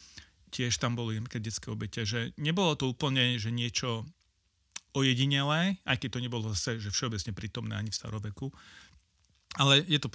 tiež 0.49 0.79
tam 0.79 0.95
boli 0.95 1.19
nejaké 1.19 1.43
detské 1.43 1.69
obete, 1.69 2.07
že 2.07 2.31
nebolo 2.39 2.73
to 2.73 2.89
úplne, 2.89 3.37
že 3.37 3.53
niečo 3.53 4.07
ojedinelé, 4.97 5.77
aj 5.85 5.97
keď 6.01 6.09
to 6.17 6.23
nebolo 6.23 6.43
zase, 6.55 6.81
že 6.81 6.89
všeobecne 6.89 7.35
prítomné 7.37 7.75
ani 7.77 7.93
v 7.93 7.99
staroveku, 8.01 8.49
ale 9.61 9.85
je 9.85 9.99
to 10.01 10.09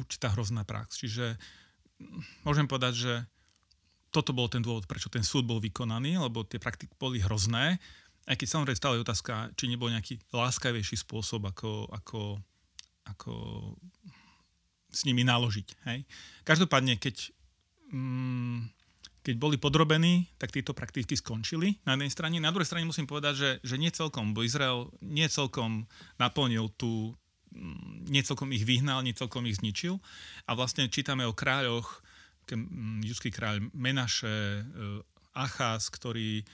určitá 0.00 0.32
hrozná 0.32 0.64
prax. 0.64 1.04
Čiže 1.04 1.36
môžem 2.46 2.66
povedať, 2.66 2.94
že 2.94 3.14
toto 4.12 4.36
bol 4.36 4.46
ten 4.46 4.60
dôvod, 4.60 4.84
prečo 4.84 5.08
ten 5.08 5.24
súd 5.24 5.48
bol 5.48 5.58
vykonaný, 5.58 6.20
lebo 6.20 6.44
tie 6.44 6.60
praktiky 6.60 6.92
boli 7.00 7.18
hrozné, 7.24 7.80
aj 8.28 8.36
keď 8.38 8.48
samozrejme 8.48 8.78
stále 8.78 8.94
je 9.00 9.04
otázka, 9.08 9.50
či 9.58 9.66
nebol 9.66 9.90
nejaký 9.90 10.20
láskavejší 10.30 10.94
spôsob, 11.00 11.48
ako, 11.48 11.90
ako, 11.90 12.38
ako 13.08 13.32
s 14.92 15.00
nimi 15.08 15.26
naložiť. 15.26 15.68
Hej? 15.90 16.06
Každopádne, 16.46 17.00
keď, 17.02 17.32
mm, 17.90 18.70
keď 19.26 19.34
boli 19.40 19.56
podrobení, 19.58 20.30
tak 20.38 20.54
tieto 20.54 20.70
praktiky 20.70 21.18
skončili 21.18 21.82
na 21.82 21.98
jednej 21.98 22.12
strane. 22.14 22.36
Na 22.38 22.54
druhej 22.54 22.68
strane 22.68 22.86
musím 22.86 23.10
povedať, 23.10 23.34
že, 23.34 23.50
že 23.64 23.76
nie 23.80 23.90
celkom, 23.90 24.36
bo 24.36 24.46
Izrael 24.46 24.92
nie 25.02 25.26
celkom 25.26 25.90
naplnil 26.20 26.70
tú, 26.78 27.18
mm, 27.52 28.08
nie 28.08 28.22
celkom 28.24 28.50
ich 28.50 28.64
vyhnal, 28.64 29.04
nie 29.04 29.12
celkom 29.12 29.44
ich 29.44 29.60
zničil. 29.60 30.00
A 30.48 30.56
vlastne 30.56 30.88
čítame 30.88 31.28
o 31.28 31.36
kráľoch, 31.36 32.02
judský 33.04 33.30
kráľ 33.30 33.70
Menaše, 33.72 34.60
e, 34.60 34.62
Achás, 35.32 35.88
ktorí 35.88 36.44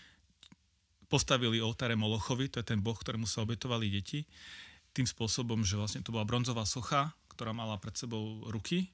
postavili 1.10 1.58
oltáre 1.58 1.96
Molochovi, 1.96 2.52
to 2.52 2.60
je 2.60 2.68
ten 2.68 2.78
boh, 2.78 2.94
ktorému 2.94 3.24
sa 3.24 3.42
obetovali 3.42 3.88
deti, 3.88 4.28
tým 4.92 5.08
spôsobom, 5.08 5.64
že 5.64 5.74
vlastne 5.74 6.04
to 6.04 6.12
bola 6.12 6.28
bronzová 6.28 6.68
socha, 6.68 7.10
ktorá 7.32 7.56
mala 7.56 7.80
pred 7.80 7.96
sebou 7.96 8.44
ruky 8.52 8.92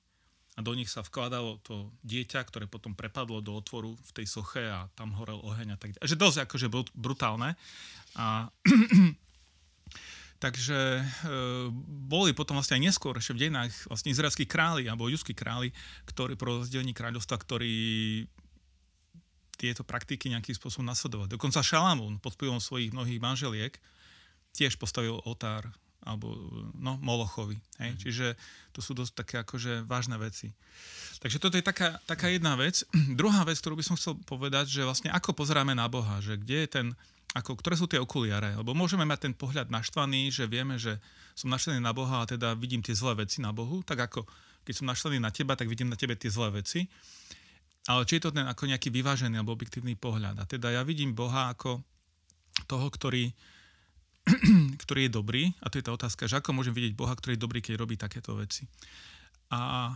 a 0.55 0.63
do 0.63 0.71
nich 0.79 0.87
sa 0.87 1.03
vkladalo 1.03 1.59
to 1.67 1.91
dieťa, 2.07 2.47
ktoré 2.47 2.71
potom 2.71 2.95
prepadlo 2.95 3.43
do 3.43 3.59
otvoru 3.59 3.99
v 3.99 4.11
tej 4.15 4.27
soche 4.31 4.63
a 4.63 4.87
tam 4.95 5.11
horel 5.19 5.43
oheň 5.43 5.75
a 5.75 5.79
tak 5.79 5.99
ďalej. 5.99 6.07
Že 6.07 6.23
dosť 6.23 6.39
akože 6.47 6.67
brutálne. 6.95 7.59
A 8.15 8.47
Takže 10.45 11.01
e, 11.01 11.05
boli 12.05 12.37
potom 12.37 12.61
vlastne 12.61 12.77
aj 12.77 12.93
neskôr, 12.93 13.17
ešte 13.17 13.33
v 13.33 13.49
dejinách, 13.49 13.73
vlastne 13.89 14.13
izraelskí 14.13 14.45
králi, 14.45 14.85
alebo 14.85 15.09
judskí 15.09 15.33
králi, 15.33 15.73
ktorí 16.05 16.37
pro 16.37 16.61
rozdelení 16.61 16.93
kráľovstva, 16.93 17.41
ktorí 17.41 17.73
tieto 19.57 19.89
praktiky 19.89 20.29
nejakým 20.29 20.53
spôsobom 20.53 20.85
nasledovali. 20.85 21.33
Dokonca 21.33 21.65
Šalamún 21.65 22.21
pod 22.21 22.37
vplyvom 22.37 22.61
svojich 22.61 22.93
mnohých 22.93 23.25
manželiek 23.25 23.81
tiež 24.53 24.77
postavil 24.77 25.17
oltár 25.25 25.65
alebo 26.05 26.37
no, 26.77 27.01
Molochovi. 27.01 27.57
Hej? 27.81 27.97
Mm. 27.97 27.99
Čiže 28.05 28.27
to 28.77 28.85
sú 28.85 28.93
dosť 28.93 29.13
také 29.17 29.35
akože 29.41 29.89
vážne 29.89 30.21
veci. 30.21 30.53
Takže 31.25 31.41
toto 31.41 31.57
je 31.57 31.65
taká, 31.65 31.97
taká 32.05 32.29
jedna 32.29 32.53
vec. 32.61 32.85
Druhá 33.21 33.49
vec, 33.49 33.57
ktorú 33.57 33.81
by 33.81 33.85
som 33.89 33.97
chcel 33.97 34.21
povedať, 34.29 34.69
že 34.69 34.85
vlastne 34.85 35.09
ako 35.09 35.33
pozeráme 35.33 35.73
na 35.73 35.89
Boha, 35.89 36.21
že 36.21 36.37
kde 36.37 36.57
je 36.61 36.69
ten, 36.69 36.87
ako, 37.35 37.59
ktoré 37.59 37.75
sú 37.75 37.91
tie 37.91 37.99
okuliare? 37.99 38.55
Lebo 38.55 38.79
môžeme 38.79 39.03
mať 39.03 39.27
ten 39.27 39.35
pohľad 39.35 39.67
naštvaný, 39.67 40.31
že 40.31 40.47
vieme, 40.47 40.79
že 40.79 41.03
som 41.35 41.51
naštvaný 41.51 41.83
na 41.83 41.91
Boha 41.91 42.23
a 42.23 42.29
teda 42.31 42.55
vidím 42.55 42.79
tie 42.79 42.95
zlé 42.95 43.27
veci 43.27 43.43
na 43.43 43.51
Bohu, 43.51 43.83
tak 43.83 44.07
ako 44.07 44.23
keď 44.63 44.75
som 44.79 44.87
naštvaný 44.87 45.19
na 45.19 45.35
teba, 45.35 45.59
tak 45.59 45.67
vidím 45.67 45.91
na 45.91 45.99
tebe 45.99 46.15
tie 46.15 46.31
zlé 46.31 46.63
veci. 46.63 46.87
Ale 47.85 48.09
či 48.09 48.17
je 48.17 48.25
to 48.25 48.33
ten 48.33 48.49
ako 48.49 48.65
nejaký 48.71 48.89
vyvážený 48.89 49.37
alebo 49.37 49.53
objektívny 49.53 49.99
pohľad. 49.99 50.41
A 50.41 50.49
teda 50.49 50.73
ja 50.73 50.81
vidím 50.87 51.13
Boha 51.13 51.53
ako 51.53 51.85
toho, 52.65 52.87
ktorý, 52.89 53.29
ktorý 54.87 55.01
je 55.05 55.13
dobrý. 55.13 55.45
A 55.61 55.69
to 55.69 55.77
je 55.77 55.85
tá 55.85 55.93
otázka, 55.93 56.25
že 56.25 56.41
ako 56.41 56.57
môžem 56.57 56.73
vidieť 56.73 56.97
Boha, 56.97 57.13
ktorý 57.13 57.37
je 57.37 57.45
dobrý, 57.45 57.61
keď 57.61 57.77
robí 57.77 58.01
takéto 58.01 58.33
veci. 58.41 58.65
A 59.53 59.93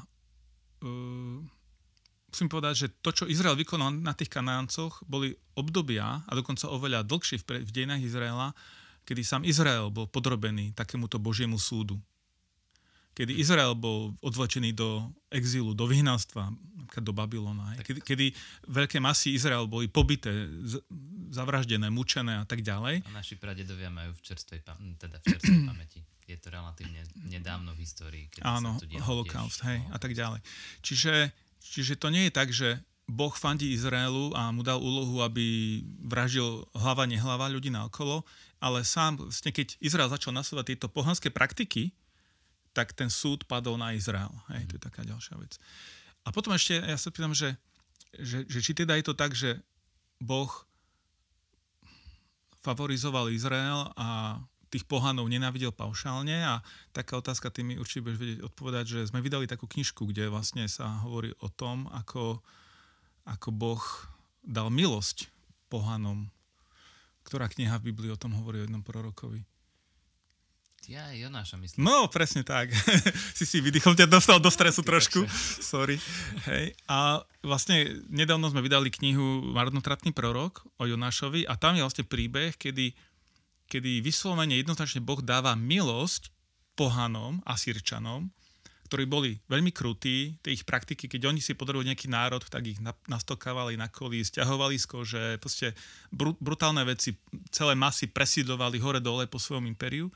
uh, 0.84 1.38
musím 2.28 2.48
povedať, 2.52 2.74
že 2.76 2.86
to, 3.00 3.10
čo 3.12 3.24
Izrael 3.24 3.56
vykonal 3.56 3.92
na 3.92 4.12
tých 4.12 4.28
Kanáncoch, 4.28 5.00
boli 5.08 5.32
obdobia, 5.56 6.22
a 6.28 6.30
dokonca 6.36 6.68
oveľa 6.68 7.04
dlhšie 7.08 7.40
v, 7.40 7.64
v 7.64 7.70
dejinách 7.72 8.04
Izraela, 8.04 8.52
kedy 9.08 9.24
sám 9.24 9.42
Izrael 9.48 9.88
bol 9.88 10.04
podrobený 10.04 10.76
takémuto 10.76 11.16
Božiemu 11.16 11.56
súdu. 11.56 11.96
Kedy 13.16 13.34
Izrael 13.34 13.74
bol 13.74 14.14
odvlečený 14.22 14.78
do 14.78 15.10
exílu, 15.32 15.74
do 15.74 15.90
vyhnanstva, 15.90 16.54
napríklad 16.78 17.02
do 17.02 17.10
Babylona. 17.16 17.74
Kedy, 17.82 18.00
kedy 18.06 18.26
veľké 18.70 19.02
masy 19.02 19.34
Izrael 19.34 19.66
boli 19.66 19.90
pobité, 19.90 20.30
zavraždené, 21.34 21.90
mučené 21.90 22.38
a 22.38 22.46
tak 22.46 22.62
ďalej. 22.62 23.02
A 23.02 23.10
naši 23.10 23.34
pradedovia 23.34 23.90
majú 23.90 24.14
v 24.14 24.22
čerstvej, 24.22 24.62
teda 25.02 25.18
v 25.18 25.24
čerstvej 25.34 25.60
pamäti. 25.66 26.00
Je 26.28 26.36
to 26.36 26.52
relatívne 26.52 27.00
nedávno 27.26 27.72
v 27.72 27.88
histórii. 27.88 28.24
Kedy 28.28 28.44
Áno, 28.44 28.76
holokaust, 29.02 29.64
hej, 29.64 29.80
a 29.90 29.98
tak 29.98 30.12
ďalej. 30.12 30.44
Čiže 30.84 31.32
Čiže 31.62 31.98
to 31.98 32.08
nie 32.08 32.28
je 32.28 32.32
tak, 32.32 32.48
že 32.50 32.80
Boh 33.08 33.32
fandí 33.32 33.72
Izraelu 33.72 34.36
a 34.36 34.52
mu 34.52 34.60
dal 34.60 34.76
úlohu, 34.76 35.24
aby 35.24 35.80
vraždil 36.04 36.68
hlava, 36.76 37.08
nehlava 37.08 37.48
ľudí 37.48 37.72
na 37.72 37.88
okolo, 37.88 38.20
ale 38.60 38.84
sám, 38.84 39.16
vlastne 39.16 39.48
keď 39.48 39.80
Izrael 39.80 40.12
začal 40.12 40.36
nasledovať 40.36 40.66
tieto 40.76 40.88
pohanské 40.92 41.32
praktiky, 41.32 41.96
tak 42.76 42.92
ten 42.92 43.08
súd 43.08 43.48
padol 43.48 43.80
na 43.80 43.96
Izrael. 43.96 44.30
Hej, 44.52 44.68
to 44.68 44.76
je 44.76 44.82
taká 44.82 45.02
ďalšia 45.08 45.40
vec. 45.40 45.56
A 46.22 46.28
potom 46.28 46.52
ešte, 46.52 46.76
ja 46.76 47.00
sa 47.00 47.08
pýtam, 47.08 47.32
že, 47.32 47.56
že, 48.12 48.44
že 48.44 48.60
či 48.60 48.76
teda 48.76 48.92
je 49.00 49.04
to 49.08 49.16
tak, 49.16 49.32
že 49.32 49.56
Boh 50.20 50.52
favorizoval 52.60 53.32
Izrael 53.32 53.88
a 53.96 54.36
tých 54.68 54.84
pohanov 54.84 55.32
nenávidel 55.32 55.72
paušálne 55.72 56.44
a 56.44 56.60
taká 56.92 57.18
otázka, 57.18 57.48
ty 57.48 57.64
mi 57.64 57.80
určite 57.80 58.04
budeš 58.04 58.20
vedieť 58.20 58.40
odpovedať, 58.44 58.84
že 58.84 59.08
sme 59.08 59.24
vydali 59.24 59.48
takú 59.48 59.64
knižku, 59.64 60.04
kde 60.08 60.28
vlastne 60.28 60.68
sa 60.68 61.02
hovorí 61.04 61.32
o 61.40 61.48
tom, 61.48 61.88
ako, 61.90 62.44
ako 63.24 63.48
Boh 63.52 63.82
dal 64.44 64.68
milosť 64.68 65.32
pohanom. 65.72 66.28
Ktorá 67.24 67.48
kniha 67.48 67.76
v 67.80 67.92
Biblii 67.92 68.12
o 68.12 68.20
tom 68.20 68.32
hovorí 68.36 68.60
o 68.60 68.64
jednom 68.64 68.80
prorokovi? 68.80 69.44
Ja 70.88 71.12
Jonáša 71.12 71.60
myslím. 71.60 71.84
No, 71.84 72.08
presne 72.08 72.40
tak. 72.40 72.72
si 73.36 73.44
si 73.44 73.60
vydýchol, 73.60 73.92
ťa 73.92 74.08
dostal 74.08 74.40
do 74.40 74.48
stresu 74.48 74.80
trošku. 74.80 75.20
Sorry. 75.60 76.00
Hej. 76.48 76.72
A 76.88 77.20
vlastne 77.44 78.00
nedávno 78.08 78.48
sme 78.48 78.64
vydali 78.64 78.88
knihu 78.88 79.44
Marnotratný 79.52 80.16
prorok 80.16 80.64
o 80.80 80.88
Jonášovi 80.88 81.44
a 81.44 81.60
tam 81.60 81.76
je 81.76 81.84
vlastne 81.84 82.08
príbeh, 82.08 82.56
kedy 82.56 82.96
kedy 83.68 84.00
vyslovene 84.00 84.56
jednoznačne 84.56 85.04
Boh 85.04 85.20
dáva 85.20 85.52
milosť 85.54 86.32
pohanom 86.74 87.44
a 87.44 87.54
sírčanom, 87.54 88.32
ktorí 88.88 89.04
boli 89.04 89.36
veľmi 89.52 89.68
krutí, 89.68 90.40
tie 90.40 90.56
ich 90.56 90.64
praktiky, 90.64 91.12
keď 91.12 91.28
oni 91.28 91.44
si 91.44 91.52
podarili 91.52 91.92
nejaký 91.92 92.08
národ, 92.08 92.40
tak 92.40 92.64
ich 92.64 92.80
nastokávali 93.04 93.76
na 93.76 93.92
kolí, 93.92 94.24
stiahovali 94.24 94.80
z 94.80 94.86
kože, 94.88 95.24
proste 95.36 95.76
brutálne 96.40 96.80
veci, 96.88 97.12
celé 97.52 97.76
masy 97.76 98.08
presídlovali 98.08 98.80
hore-dole 98.80 99.28
po 99.28 99.36
svojom 99.36 99.68
impériu 99.68 100.08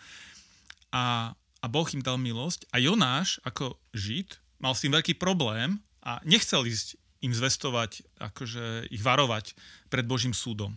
a, 0.88 1.37
a 1.37 1.66
Boh 1.68 1.85
im 1.92 2.00
dal 2.00 2.16
milosť 2.16 2.64
a 2.73 2.80
Jonáš 2.80 3.44
ako 3.44 3.76
Žid 3.92 4.40
mal 4.64 4.73
s 4.73 4.80
tým 4.80 4.97
veľký 4.97 5.21
problém 5.21 5.76
a 6.00 6.25
nechcel 6.25 6.64
ísť 6.64 6.97
im 7.23 7.30
zvestovať, 7.37 8.02
akože 8.18 8.90
ich 8.90 9.04
varovať 9.04 9.54
pred 9.92 10.02
Božím 10.09 10.35
súdom. 10.35 10.75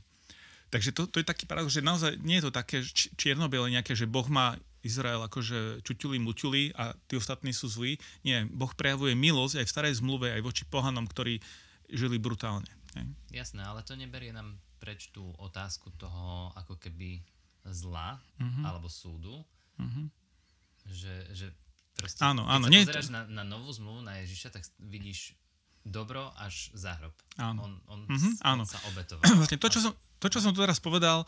Takže 0.76 0.92
to, 0.92 1.08
to 1.08 1.24
je 1.24 1.32
taký 1.32 1.48
paradox, 1.48 1.72
že 1.72 1.80
naozaj 1.80 2.20
nie 2.20 2.36
je 2.44 2.52
to 2.52 2.52
také 2.52 2.84
čierno-biele 3.16 3.72
nejaké, 3.72 3.96
že 3.96 4.04
Boh 4.04 4.28
má 4.28 4.60
Izrael 4.84 5.24
akože 5.24 5.80
čutili, 5.88 6.20
mutili 6.20 6.76
a 6.76 6.92
tí 7.08 7.16
ostatní 7.16 7.56
sú 7.56 7.72
zlí. 7.72 7.96
Nie, 8.28 8.44
Boh 8.44 8.68
prejavuje 8.76 9.16
milosť 9.16 9.64
aj 9.64 9.66
v 9.66 9.72
starej 9.72 9.94
zmluve, 10.04 10.36
aj 10.36 10.44
voči 10.44 10.68
pohanom, 10.68 11.08
ktorí 11.08 11.40
žili 11.88 12.20
brutálne. 12.20 12.68
Nie? 12.92 13.08
Jasné, 13.40 13.64
ale 13.64 13.88
to 13.88 13.96
neberie 13.96 14.36
nám 14.36 14.60
preč 14.84 15.16
tú 15.16 15.32
otázku 15.40 15.96
toho 15.96 16.52
ako 16.60 16.76
keby 16.76 17.24
zla 17.72 18.20
uh-huh. 18.36 18.64
alebo 18.68 18.92
súdu. 18.92 19.48
Uh-huh. 19.80 20.12
Že, 20.92 21.16
že 21.32 21.48
proste, 21.96 22.20
áno, 22.20 22.44
áno, 22.52 22.68
keď 22.68 23.00
sa 23.00 23.00
to... 23.00 23.16
na, 23.16 23.22
na 23.32 23.44
novú 23.48 23.72
zmluvu, 23.72 24.04
na 24.04 24.20
Ježiša, 24.28 24.52
tak 24.52 24.68
vidíš 24.84 25.40
dobro 25.86 26.34
až 26.42 26.74
za 26.74 26.98
hrob. 26.98 27.14
Áno. 27.38 27.62
On, 27.62 27.74
on, 27.88 28.00
mm-hmm, 28.10 28.34
áno. 28.42 28.66
sa 28.66 28.82
obetoval. 28.90 29.22
Vlastne 29.40 29.62
to, 29.62 29.70
čo 29.70 29.80
som, 29.80 29.94
to, 30.18 30.28
čo 30.28 30.42
som 30.42 30.52
tu 30.52 30.60
teraz 30.60 30.82
povedal, 30.82 31.24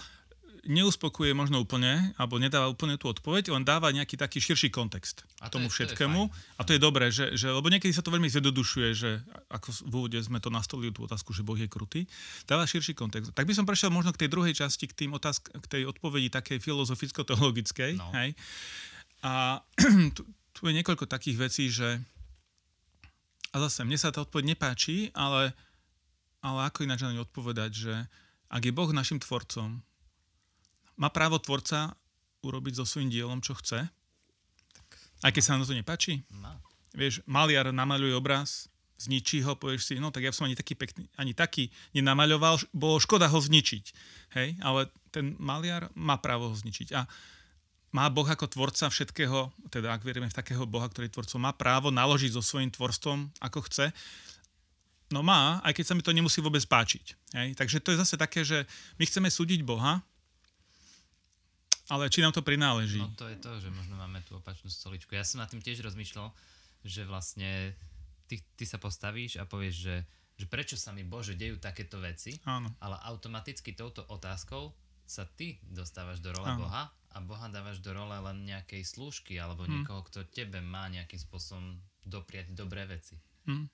neuspokuje 0.68 1.32
možno 1.32 1.64
úplne, 1.64 2.12
alebo 2.20 2.42
nedáva 2.42 2.68
úplne 2.68 3.00
tú 3.00 3.08
odpoveď, 3.08 3.56
len 3.56 3.64
dáva 3.64 3.94
nejaký 3.94 4.20
taký 4.20 4.44
širší 4.44 4.68
kontext 4.68 5.24
a 5.40 5.48
to 5.48 5.58
tomu 5.58 5.72
je, 5.72 5.80
všetkému. 5.80 6.22
To 6.28 6.34
je 6.34 6.58
a 6.60 6.62
to 6.68 6.72
je 6.76 6.82
dobré, 6.82 7.08
že, 7.08 7.38
že, 7.40 7.48
lebo 7.48 7.72
niekedy 7.72 7.96
sa 7.96 8.04
to 8.04 8.12
veľmi 8.12 8.28
zjednodušuje, 8.28 8.90
že 8.92 9.24
ako 9.48 9.68
v 9.88 9.94
úvode 9.96 10.20
sme 10.20 10.44
to 10.44 10.52
nastolili 10.52 10.92
tú 10.92 11.08
otázku, 11.08 11.32
že 11.32 11.48
Boh 11.48 11.56
je 11.56 11.72
krutý, 11.72 12.04
dáva 12.44 12.68
širší 12.68 12.98
kontext. 12.98 13.32
Tak 13.32 13.48
by 13.48 13.54
som 13.56 13.64
prešiel 13.64 13.94
možno 13.94 14.12
k 14.12 14.28
tej 14.28 14.30
druhej 14.30 14.54
časti, 14.58 14.92
k, 14.92 15.08
tým 15.08 15.16
otázk, 15.16 15.56
k 15.56 15.66
tej 15.72 15.82
odpovedi 15.88 16.28
takej 16.28 16.60
filozoficko-teologickej. 16.60 17.96
No. 17.96 18.12
Hej? 18.12 18.36
A 19.24 19.64
tu, 20.16 20.28
tu 20.52 20.60
je 20.68 20.74
niekoľko 20.76 21.08
takých 21.08 21.38
vecí, 21.40 21.72
že 21.72 22.04
A 23.52 23.56
zase, 23.68 23.88
mne 23.88 23.96
sa 24.00 24.12
tá 24.12 24.24
odpoveď 24.24 24.58
nepáči, 24.58 25.12
ale, 25.16 25.56
ale 26.44 26.60
ako 26.68 26.84
ináč 26.84 27.04
na 27.04 27.16
ňu 27.16 27.24
odpovedať, 27.28 27.72
že 27.72 27.94
ak 28.48 28.62
je 28.64 28.76
Boh 28.76 28.92
našim 28.92 29.20
tvorcom, 29.20 29.84
má 30.98 31.10
právo 31.14 31.38
tvorca 31.38 31.96
urobiť 32.44 32.82
so 32.82 32.86
svojím 32.86 33.12
dielom, 33.12 33.40
čo 33.44 33.56
chce, 33.56 33.88
aj 35.26 35.32
keď 35.34 35.42
sa 35.42 35.52
nám 35.58 35.66
to 35.66 35.74
nepáči? 35.74 36.22
Má. 36.30 36.62
Vieš, 36.94 37.26
maliar 37.26 37.70
namaľuje 37.74 38.14
obraz, 38.14 38.70
zničí 38.98 39.46
ho, 39.46 39.54
povieš 39.54 39.94
si, 39.94 39.94
no 40.02 40.10
tak 40.10 40.26
ja 40.26 40.34
som 40.34 40.50
ani 40.50 40.58
taký 40.58 40.74
pekný, 40.74 41.06
ani 41.18 41.34
taký 41.38 41.70
nenamaľoval, 41.94 42.58
bolo 42.74 42.98
škoda 42.98 43.30
ho 43.30 43.38
zničiť. 43.38 43.86
Hej, 44.34 44.58
ale 44.62 44.90
ten 45.14 45.38
maliar 45.38 45.90
má 45.94 46.18
právo 46.18 46.50
ho 46.50 46.56
zničiť. 46.58 46.94
A 46.98 47.06
má 47.98 48.14
Boh 48.14 48.30
ako 48.30 48.46
tvorca 48.46 48.94
všetkého, 48.94 49.50
teda 49.74 49.90
ak 49.90 50.06
vieme 50.06 50.30
v 50.30 50.38
takého 50.38 50.70
Boha, 50.70 50.86
ktorý 50.86 51.10
tvorcom, 51.10 51.42
má 51.42 51.50
právo 51.50 51.90
naložiť 51.90 52.38
so 52.38 52.46
svojím 52.46 52.70
tvorstvom, 52.70 53.34
ako 53.42 53.66
chce. 53.66 53.90
No 55.10 55.26
má, 55.26 55.58
aj 55.66 55.74
keď 55.74 55.86
sa 55.90 55.96
mi 55.98 56.06
to 56.06 56.14
nemusí 56.14 56.38
vôbec 56.38 56.62
páčiť. 56.62 57.18
Hej? 57.34 57.58
Takže 57.58 57.82
to 57.82 57.98
je 57.98 58.02
zase 58.06 58.16
také, 58.22 58.46
že 58.46 58.70
my 59.02 59.04
chceme 59.10 59.34
súdiť 59.34 59.66
Boha, 59.66 60.06
ale 61.90 62.12
či 62.14 62.22
nám 62.22 62.36
to 62.38 62.46
prináleží? 62.46 63.02
No 63.02 63.10
to 63.18 63.26
je 63.32 63.40
to, 63.42 63.58
že 63.58 63.74
možno 63.74 63.98
máme 63.98 64.22
tú 64.28 64.38
opačnú 64.38 64.70
stoličku. 64.70 65.18
Ja 65.18 65.26
som 65.26 65.42
na 65.42 65.48
tým 65.50 65.64
tiež 65.64 65.82
rozmýšľal, 65.82 66.30
že 66.86 67.02
vlastne 67.08 67.74
ty, 68.28 68.44
ty 68.60 68.64
sa 68.68 68.78
postavíš 68.78 69.40
a 69.42 69.48
povieš, 69.48 69.76
že, 69.76 69.96
že 70.36 70.46
prečo 70.46 70.76
sa 70.76 70.92
mi 70.92 71.08
Bože 71.08 71.34
dejú 71.34 71.58
takéto 71.58 71.98
veci, 72.04 72.38
Áno. 72.44 72.76
ale 72.84 73.00
automaticky 73.08 73.74
touto 73.74 74.04
otázkou 74.12 74.76
sa 75.08 75.24
ty 75.24 75.58
dostávaš 75.64 76.20
do 76.20 76.36
role 76.36 76.46
Áno. 76.46 76.68
Boha 76.68 76.92
a 77.16 77.18
Boha 77.24 77.48
dávaš 77.50 77.80
do 77.82 77.96
role 77.96 78.14
len 78.14 78.46
nejakej 78.46 78.84
slúžky 78.86 79.40
alebo 79.42 79.66
Hm. 79.66 79.72
niekoho, 79.82 80.06
kto 80.06 80.28
tebe 80.30 80.62
má 80.62 80.86
nejakým 80.92 81.18
spôsobom 81.18 81.80
dopriať 82.06 82.54
dobré 82.54 82.86
veci. 82.86 83.18
Hm. 83.48 83.66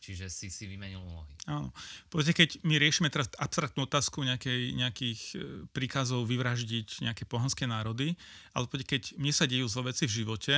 Čiže 0.00 0.32
si 0.32 0.48
si 0.48 0.64
vymenil 0.64 0.96
úlohy. 0.96 1.28
Áno. 1.44 1.76
Povedzte, 2.08 2.32
keď 2.32 2.64
my 2.64 2.80
riešime 2.80 3.12
teraz 3.12 3.28
abstraktnú 3.36 3.84
otázku 3.84 4.24
nejakej, 4.24 4.72
nejakých 4.72 5.20
e, 5.36 5.38
príkazov 5.76 6.24
vyvraždiť 6.24 7.04
nejaké 7.04 7.28
pohanské 7.28 7.68
národy, 7.68 8.16
ale 8.56 8.64
povedzte, 8.64 8.96
keď 8.96 9.02
mne 9.20 9.32
sa 9.32 9.44
dejú 9.44 9.68
zlé 9.68 9.92
veci 9.92 10.08
v 10.08 10.24
živote, 10.24 10.54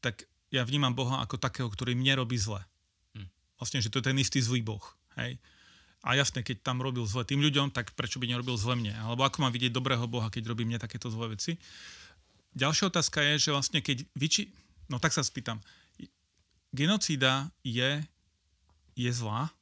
tak 0.00 0.24
ja 0.48 0.64
vnímam 0.64 0.96
Boha 0.96 1.20
ako 1.20 1.36
takého, 1.36 1.68
ktorý 1.68 1.92
mne 1.92 2.24
robí 2.24 2.40
zle. 2.40 2.64
Hm. 3.12 3.28
Vlastne, 3.60 3.84
že 3.84 3.92
to 3.92 4.00
je 4.00 4.08
ten 4.08 4.16
istý 4.16 4.40
zlý 4.40 4.64
Boh. 4.64 4.82
Hej? 5.20 5.36
A 6.00 6.16
jasné, 6.16 6.40
keď 6.40 6.64
tam 6.64 6.80
robil 6.80 7.04
zle 7.04 7.28
tým 7.28 7.44
ľuďom, 7.44 7.76
tak 7.76 7.92
prečo 7.92 8.16
by 8.16 8.24
nerobil 8.24 8.56
zle 8.56 8.72
mne? 8.72 8.96
Alebo 9.04 9.20
ako 9.20 9.44
mám 9.44 9.52
vidieť 9.52 9.68
dobrého 9.68 10.08
Boha, 10.08 10.32
keď 10.32 10.48
robí 10.48 10.64
mne 10.64 10.80
takéto 10.80 11.12
zlé 11.12 11.36
veci? 11.36 11.60
Ďalšia 12.56 12.88
otázka 12.88 13.20
je, 13.20 13.48
že 13.48 13.50
vlastne 13.52 13.84
keď 13.84 14.08
vyči... 14.16 14.48
No 14.88 14.96
tak 14.96 15.12
sa 15.12 15.20
spýtam. 15.20 15.60
Genocída 16.72 17.52
je, 17.62 18.00
je 18.96 19.10
zlá? 19.12 19.52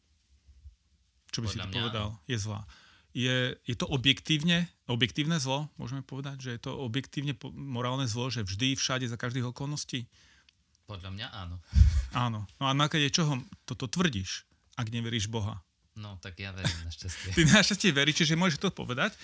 Čo 1.34 1.44
by 1.44 1.46
si 1.50 1.58
Podľa 1.58 1.66
to 1.66 1.68
mňa 1.68 1.78
povedal? 1.82 2.08
Je 2.30 2.38
zlá. 2.38 2.60
Je, 3.12 3.36
je 3.66 3.74
to 3.74 3.90
objektívne, 3.90 4.70
objektívne 4.86 5.36
zlo? 5.42 5.66
Môžeme 5.74 6.06
povedať, 6.06 6.38
že 6.38 6.50
je 6.54 6.60
to 6.62 6.72
objektívne 6.78 7.34
morálne 7.52 8.06
zlo, 8.06 8.30
že 8.30 8.46
vždy, 8.46 8.78
všade, 8.78 9.10
za 9.10 9.18
každých 9.18 9.50
okolností? 9.50 10.06
Podľa 10.88 11.10
mňa 11.12 11.26
áno. 11.34 11.56
Áno. 12.16 12.40
No 12.56 12.64
a 12.64 12.72
na 12.72 12.88
základe 12.88 13.12
čoho 13.12 13.42
toto 13.68 13.84
tvrdíš, 13.90 14.48
ak 14.78 14.88
neveríš 14.88 15.28
Boha? 15.28 15.60
No 15.98 16.14
tak 16.22 16.38
ja 16.38 16.54
verím 16.54 16.78
na 16.86 16.90
šťastie. 16.94 17.30
Ty 17.36 17.42
našťastie 17.50 17.90
veríš, 17.90 18.22
čiže 18.22 18.38
môžeš 18.38 18.62
to 18.62 18.70
povedať. 18.70 19.18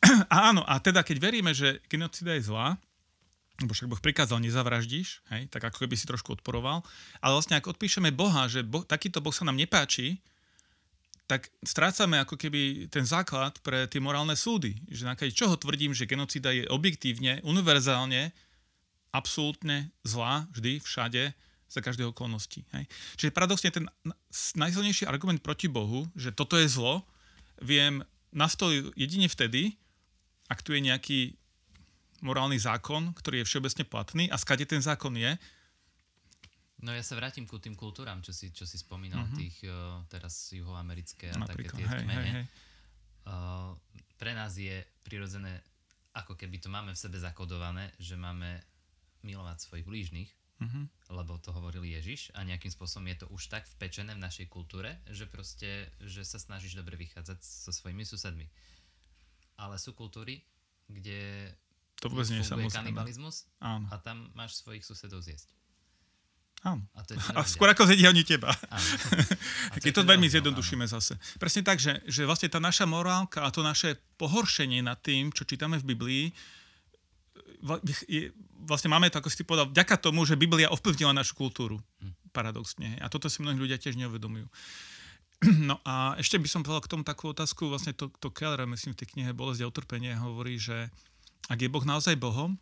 A 0.32 0.54
áno, 0.54 0.62
a 0.64 0.80
teda 0.80 1.04
keď 1.04 1.16
veríme, 1.20 1.52
že 1.52 1.82
genocida 1.90 2.32
je 2.38 2.48
zlá, 2.48 2.78
lebo 3.60 3.76
však 3.76 3.92
Boh 3.92 4.00
prikázal, 4.00 4.40
nezavraždíš, 4.40 5.20
hej, 5.36 5.44
tak 5.52 5.68
ako 5.68 5.84
keby 5.84 5.92
si 5.92 6.08
trošku 6.08 6.40
odporoval, 6.40 6.80
ale 7.20 7.32
vlastne 7.36 7.60
ak 7.60 7.68
odpíšeme 7.68 8.08
Boha, 8.08 8.48
že 8.48 8.64
boh, 8.64 8.80
takýto 8.80 9.20
Boh 9.20 9.36
sa 9.36 9.44
nám 9.44 9.60
nepáči, 9.60 10.16
tak 11.28 11.52
strácame 11.62 12.18
ako 12.18 12.40
keby 12.40 12.88
ten 12.90 13.04
základ 13.04 13.60
pre 13.62 13.86
tie 13.86 14.02
morálne 14.02 14.34
súdy. 14.34 14.74
Že 14.90 15.02
na 15.06 15.12
základe 15.14 15.36
čoho 15.36 15.54
tvrdím, 15.54 15.92
že 15.94 16.08
genocida 16.08 16.50
je 16.50 16.66
objektívne, 16.66 17.38
univerzálne, 17.46 18.34
absolútne 19.14 19.94
zlá, 20.02 20.50
vždy, 20.50 20.82
všade, 20.82 21.30
za 21.70 21.78
každej 21.78 22.10
okolnosti. 22.10 22.66
Hej. 22.74 22.90
Čiže 23.14 23.30
paradoxne 23.30 23.70
ten 23.70 23.86
najsilnejší 24.58 25.06
argument 25.06 25.38
proti 25.38 25.70
Bohu, 25.70 26.10
že 26.12 26.34
toto 26.34 26.58
je 26.58 26.66
zlo, 26.66 27.06
viem 27.62 28.02
nastoliť 28.34 28.98
jedine 28.98 29.30
vtedy, 29.30 29.78
ak 30.50 30.60
tu 30.60 30.74
je 30.74 30.82
nejaký 30.82 31.38
morálny 32.20 32.58
zákon, 32.58 33.14
ktorý 33.14 33.40
je 33.40 33.48
všeobecne 33.48 33.84
platný 33.86 34.24
a 34.28 34.36
skade 34.36 34.66
ten 34.66 34.82
zákon 34.82 35.14
je, 35.14 35.38
No 36.80 36.96
ja 36.96 37.04
sa 37.04 37.12
vrátim 37.12 37.44
ku 37.44 37.60
tým 37.60 37.76
kultúram, 37.76 38.24
čo 38.24 38.32
si, 38.32 38.48
čo 38.56 38.64
si 38.64 38.80
spomínal, 38.80 39.28
Mhm. 39.28 39.36
tých 39.36 39.68
uh, 39.68 40.00
teraz 40.08 40.48
juhoamerické 40.48 41.28
a 41.28 41.36
také 41.44 41.68
napríklad. 41.68 41.76
tie 41.76 41.84
Hej, 41.84 41.92
hej, 41.92 42.04
kmene. 42.08 42.30
hej. 42.32 42.44
Uh, 43.28 43.76
pre 44.16 44.32
nás 44.32 44.56
je 44.56 44.80
prirodzené, 45.04 45.60
ako 46.16 46.40
keby 46.40 46.56
to 46.56 46.72
máme 46.72 46.96
v 46.96 47.02
sebe 47.04 47.20
zakodované, 47.20 47.92
že 48.00 48.16
máme 48.16 48.64
milovať 49.20 49.60
svojich 49.60 49.84
blížnych, 49.84 50.30
Mhm. 50.60 50.92
lebo 51.16 51.40
to 51.40 51.56
hovoril 51.56 51.82
Ježiš 51.82 52.30
a 52.36 52.44
nejakým 52.44 52.68
spôsobom 52.68 53.08
je 53.08 53.24
to 53.24 53.26
už 53.32 53.48
tak 53.48 53.64
vpečené 53.80 54.12
v 54.12 54.20
našej 54.20 54.46
kultúre, 54.52 55.00
že 55.08 55.24
proste, 55.24 55.88
že 56.04 56.20
sa 56.22 56.36
snažíš 56.36 56.76
dobre 56.76 57.00
vychádzať 57.00 57.40
so 57.40 57.72
svojimi 57.72 58.04
susedmi. 58.04 58.44
Ale 59.56 59.80
sú 59.80 59.96
kultúry, 59.96 60.44
kde 60.88 61.50
To 62.04 62.12
vôbec 62.12 62.28
nie 62.28 62.44
je 62.44 62.72
kanibalizmus 62.72 63.48
Áno, 63.60 63.88
a 63.88 63.96
tam 64.00 64.28
máš 64.36 64.60
svojich 64.60 64.84
susedov 64.84 65.24
zjesť. 65.24 65.48
áno. 66.60 66.84
A 66.92 67.00
to 67.08 67.16
je 67.16 67.20
A 67.32 67.40
skôr 67.48 67.72
ako 67.72 67.88
zjedia 67.88 68.12
oni 68.12 68.24
teba. 68.24 68.52
Áno. 68.68 68.88
A 69.72 69.76
Keď 69.82 69.92
to 69.96 70.02
veľmi 70.04 70.28
zjednodušíme 70.28 70.84
zase. 70.84 71.16
Presne 71.40 71.64
tak, 71.64 71.80
že, 71.80 72.04
že 72.04 72.28
vlastne 72.28 72.52
tá 72.52 72.60
naša 72.60 72.84
morálka 72.84 73.44
a 73.44 73.52
to 73.52 73.64
naše 73.64 73.96
pohoršenie 74.20 74.84
nad 74.84 75.00
tým, 75.00 75.32
čo 75.32 75.48
čítame 75.48 75.80
v 75.80 75.88
Biblii, 75.96 76.24
vlastne 78.64 78.88
máme 78.88 79.08
to, 79.12 79.20
ako 79.20 79.28
si 79.28 79.40
ty 79.40 79.44
povedal, 79.44 79.68
vďaka 79.68 79.96
tomu, 80.00 80.24
že 80.24 80.36
Biblia 80.36 80.72
ovplyvnila 80.72 81.12
našu 81.12 81.36
kultúru. 81.36 81.80
Hm. 82.00 82.12
Paradoxne. 82.30 82.96
hej. 82.96 82.98
A 83.02 83.10
toto 83.10 83.26
si 83.26 83.42
mnohí 83.42 83.58
ľudia 83.58 83.80
tiež 83.80 83.96
neuvedomujú. 83.98 84.46
No 85.72 85.80
a 85.88 86.20
ešte 86.20 86.36
by 86.36 86.48
som 86.52 86.60
povedal 86.60 86.84
k 86.84 86.92
tomu 86.92 87.00
takú 87.00 87.32
otázku, 87.32 87.72
vlastne 87.72 87.96
to, 87.96 88.12
to 88.20 88.28
Keller, 88.28 88.68
myslím, 88.68 88.92
v 88.92 89.00
tej 89.00 89.08
knihe 89.16 89.32
Bolesť 89.32 89.64
a 89.64 89.70
utrpenie 89.72 90.12
hovorí, 90.12 90.60
že 90.60 90.92
ak 91.48 91.64
je 91.64 91.72
Boh 91.72 91.80
naozaj 91.80 92.20
Bohom, 92.20 92.60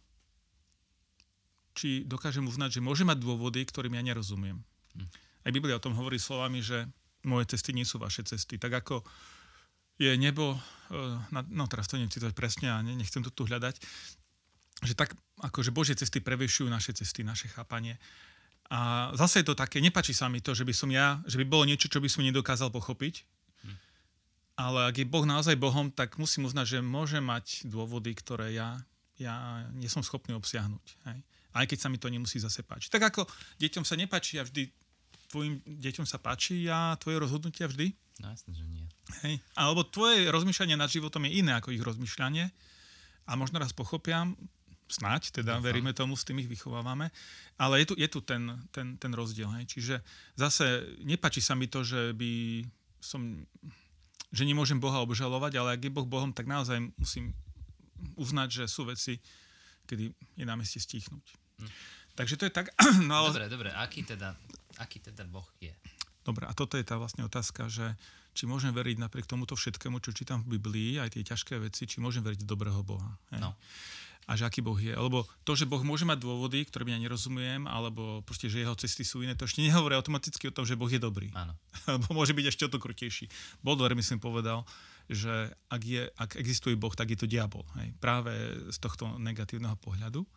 či 1.74 2.06
dokážem 2.06 2.46
uznať, 2.46 2.78
že 2.78 2.84
môže 2.84 3.02
mať 3.02 3.18
dôvody, 3.18 3.66
ktorým 3.66 3.98
ja 3.98 4.02
nerozumiem. 4.06 4.62
Hm. 4.94 5.08
Aj 5.42 5.50
Biblia 5.50 5.74
o 5.74 5.82
tom 5.82 5.98
hovorí 5.98 6.22
slovami, 6.22 6.62
že 6.62 6.86
moje 7.26 7.50
cesty 7.50 7.74
nie 7.74 7.82
sú 7.82 7.98
vaše 7.98 8.22
cesty. 8.22 8.62
Tak 8.62 8.70
ako 8.86 9.02
je 9.98 10.14
nebo, 10.14 10.54
na- 11.34 11.46
no 11.50 11.66
teraz 11.66 11.90
to 11.90 11.98
neviem 11.98 12.14
citovať 12.14 12.34
presne 12.38 12.70
a 12.70 12.78
ne- 12.78 12.94
nechcem 12.94 13.22
to 13.26 13.34
tu 13.34 13.42
hľadať, 13.42 13.82
že 14.82 14.94
tak 14.94 15.14
akože 15.42 15.74
Božie 15.74 15.98
cesty 15.98 16.22
prevyšujú 16.22 16.70
naše 16.70 16.94
cesty, 16.94 17.26
naše 17.26 17.50
chápanie. 17.50 17.98
A 18.68 19.10
zase 19.16 19.40
je 19.40 19.48
to 19.48 19.56
také, 19.56 19.80
nepačí 19.80 20.12
sa 20.12 20.28
mi 20.28 20.44
to, 20.44 20.52
že 20.52 20.62
by 20.62 20.74
som 20.76 20.92
ja, 20.92 21.24
že 21.24 21.40
by 21.40 21.44
bolo 21.48 21.64
niečo, 21.64 21.88
čo 21.88 22.04
by 22.04 22.08
som 22.08 22.22
nedokázal 22.22 22.68
pochopiť. 22.68 23.24
Hm. 23.64 23.76
Ale 24.60 24.78
ak 24.92 24.94
je 25.00 25.08
Boh 25.08 25.24
naozaj 25.24 25.56
Bohom, 25.56 25.88
tak 25.88 26.20
musím 26.20 26.46
uznať, 26.46 26.78
že 26.78 26.78
môže 26.84 27.18
mať 27.18 27.64
dôvody, 27.64 28.12
ktoré 28.12 28.52
ja, 28.54 28.76
ja 29.16 29.66
nie 29.72 29.88
som 29.88 30.04
schopný 30.04 30.36
obsiahnuť. 30.36 30.84
Hej? 31.10 31.18
Aj 31.56 31.64
keď 31.64 31.78
sa 31.80 31.88
mi 31.88 31.96
to 31.96 32.12
nemusí 32.12 32.36
zase 32.38 32.60
páčiť. 32.60 32.92
Tak 32.92 33.02
ako 33.14 33.24
deťom 33.58 33.82
sa 33.88 33.96
nepáči 33.96 34.36
a 34.36 34.44
vždy 34.44 34.68
tvojim 35.32 35.60
deťom 35.64 36.04
sa 36.04 36.20
páči 36.20 36.68
a 36.68 36.96
tvoje 37.00 37.16
rozhodnutia 37.20 37.68
vždy. 37.68 37.92
No 38.20 38.32
jasne, 38.32 38.52
že 38.52 38.64
nie. 38.68 38.84
Hej. 39.24 39.40
Alebo 39.56 39.88
tvoje 39.88 40.28
rozmýšľanie 40.28 40.76
nad 40.76 40.92
životom 40.92 41.24
je 41.24 41.40
iné 41.40 41.56
ako 41.56 41.72
ich 41.72 41.80
rozmýšľanie 41.80 42.52
a 43.28 43.32
možno 43.36 43.60
raz 43.60 43.72
pochopia, 43.76 44.28
snáď, 44.88 45.30
teda 45.30 45.60
Dúfam. 45.60 45.64
veríme 45.68 45.92
tomu, 45.92 46.16
s 46.16 46.24
tým 46.24 46.40
ich 46.40 46.48
vychovávame, 46.48 47.12
ale 47.60 47.84
je 47.84 47.92
tu, 47.92 47.94
je 47.94 48.08
tu 48.08 48.20
ten, 48.24 48.48
ten, 48.72 48.96
ten 48.96 49.12
rozdiel. 49.12 49.48
Hej. 49.60 49.64
Čiže 49.78 49.94
zase 50.34 50.88
nepačí 51.04 51.44
sa 51.44 51.52
mi 51.52 51.68
to, 51.68 51.84
že 51.84 52.16
by 52.16 52.64
som 52.98 53.44
že 54.28 54.44
nemôžem 54.44 54.76
Boha 54.76 55.00
obžalovať, 55.00 55.56
ale 55.56 55.68
ak 55.76 55.88
je 55.88 55.92
Boh 55.92 56.04
Bohom, 56.04 56.28
tak 56.36 56.44
naozaj 56.44 56.84
musím 57.00 57.32
uznať, 58.20 58.48
že 58.60 58.64
sú 58.68 58.84
veci, 58.84 59.16
kedy 59.88 60.12
je 60.36 60.44
na 60.44 60.52
mieste 60.52 60.76
stichnúť. 60.76 61.24
Hm. 61.64 61.70
Takže 62.12 62.34
to 62.36 62.44
je 62.44 62.52
tak. 62.52 62.68
No 63.08 63.24
ale 63.24 63.32
Dobre, 63.32 63.48
dobre, 63.48 63.70
aký 63.72 64.04
teda, 64.04 64.36
aký 64.76 65.00
teda 65.00 65.24
Boh 65.24 65.48
je? 65.64 65.72
Dobre, 66.28 66.44
a 66.44 66.52
toto 66.52 66.76
je 66.76 66.84
tá 66.84 67.00
vlastne 67.00 67.24
otázka, 67.24 67.72
že 67.72 67.96
či 68.36 68.44
môžem 68.44 68.70
veriť 68.70 69.00
napriek 69.00 69.24
tomuto 69.24 69.56
všetkému, 69.56 69.98
čo 70.04 70.12
čítam 70.12 70.44
v 70.44 70.60
Biblii, 70.60 71.00
aj 71.00 71.16
tie 71.16 71.24
ťažké 71.24 71.56
veci, 71.58 71.88
či 71.88 71.98
môžem 72.04 72.20
veriť 72.20 72.44
dobrého 72.44 72.84
Boha. 72.84 73.16
Hej? 73.32 73.40
No. 73.42 73.56
A 74.28 74.36
že 74.36 74.44
aký 74.44 74.60
Boh 74.60 74.76
je. 74.76 74.92
Lebo 74.92 75.24
to, 75.48 75.56
že 75.56 75.64
Boh 75.64 75.80
môže 75.80 76.04
mať 76.04 76.20
dôvody, 76.20 76.68
ktoré 76.68 76.84
ja 76.84 77.00
nerozumiem, 77.00 77.64
alebo 77.64 78.20
proste, 78.28 78.52
že 78.52 78.60
jeho 78.60 78.76
cesty 78.76 79.00
sú 79.00 79.24
iné, 79.24 79.32
to 79.32 79.48
ešte 79.48 79.64
nehovorí 79.64 79.96
automaticky 79.96 80.52
o 80.52 80.54
tom, 80.54 80.68
že 80.68 80.76
Boh 80.76 80.92
je 80.92 81.00
dobrý. 81.00 81.32
Áno. 81.32 81.56
Lebo 81.96 82.12
môže 82.12 82.36
byť 82.36 82.46
ešte 82.52 82.68
o 82.68 82.72
to 82.72 82.76
krutejší. 82.76 83.24
Baudelaire, 83.64 83.96
myslím, 83.96 84.20
povedal, 84.20 84.68
že 85.08 85.48
ak, 85.72 85.80
je, 85.80 86.02
ak 86.12 86.36
existuje 86.36 86.76
Boh, 86.76 86.92
tak 86.92 87.08
je 87.08 87.24
to 87.24 87.24
diabol. 87.24 87.64
Hej? 87.80 87.96
Práve 87.96 88.36
z 88.68 88.76
tohto 88.76 89.16
negatívneho 89.16 89.80
pohľadu. 89.80 90.28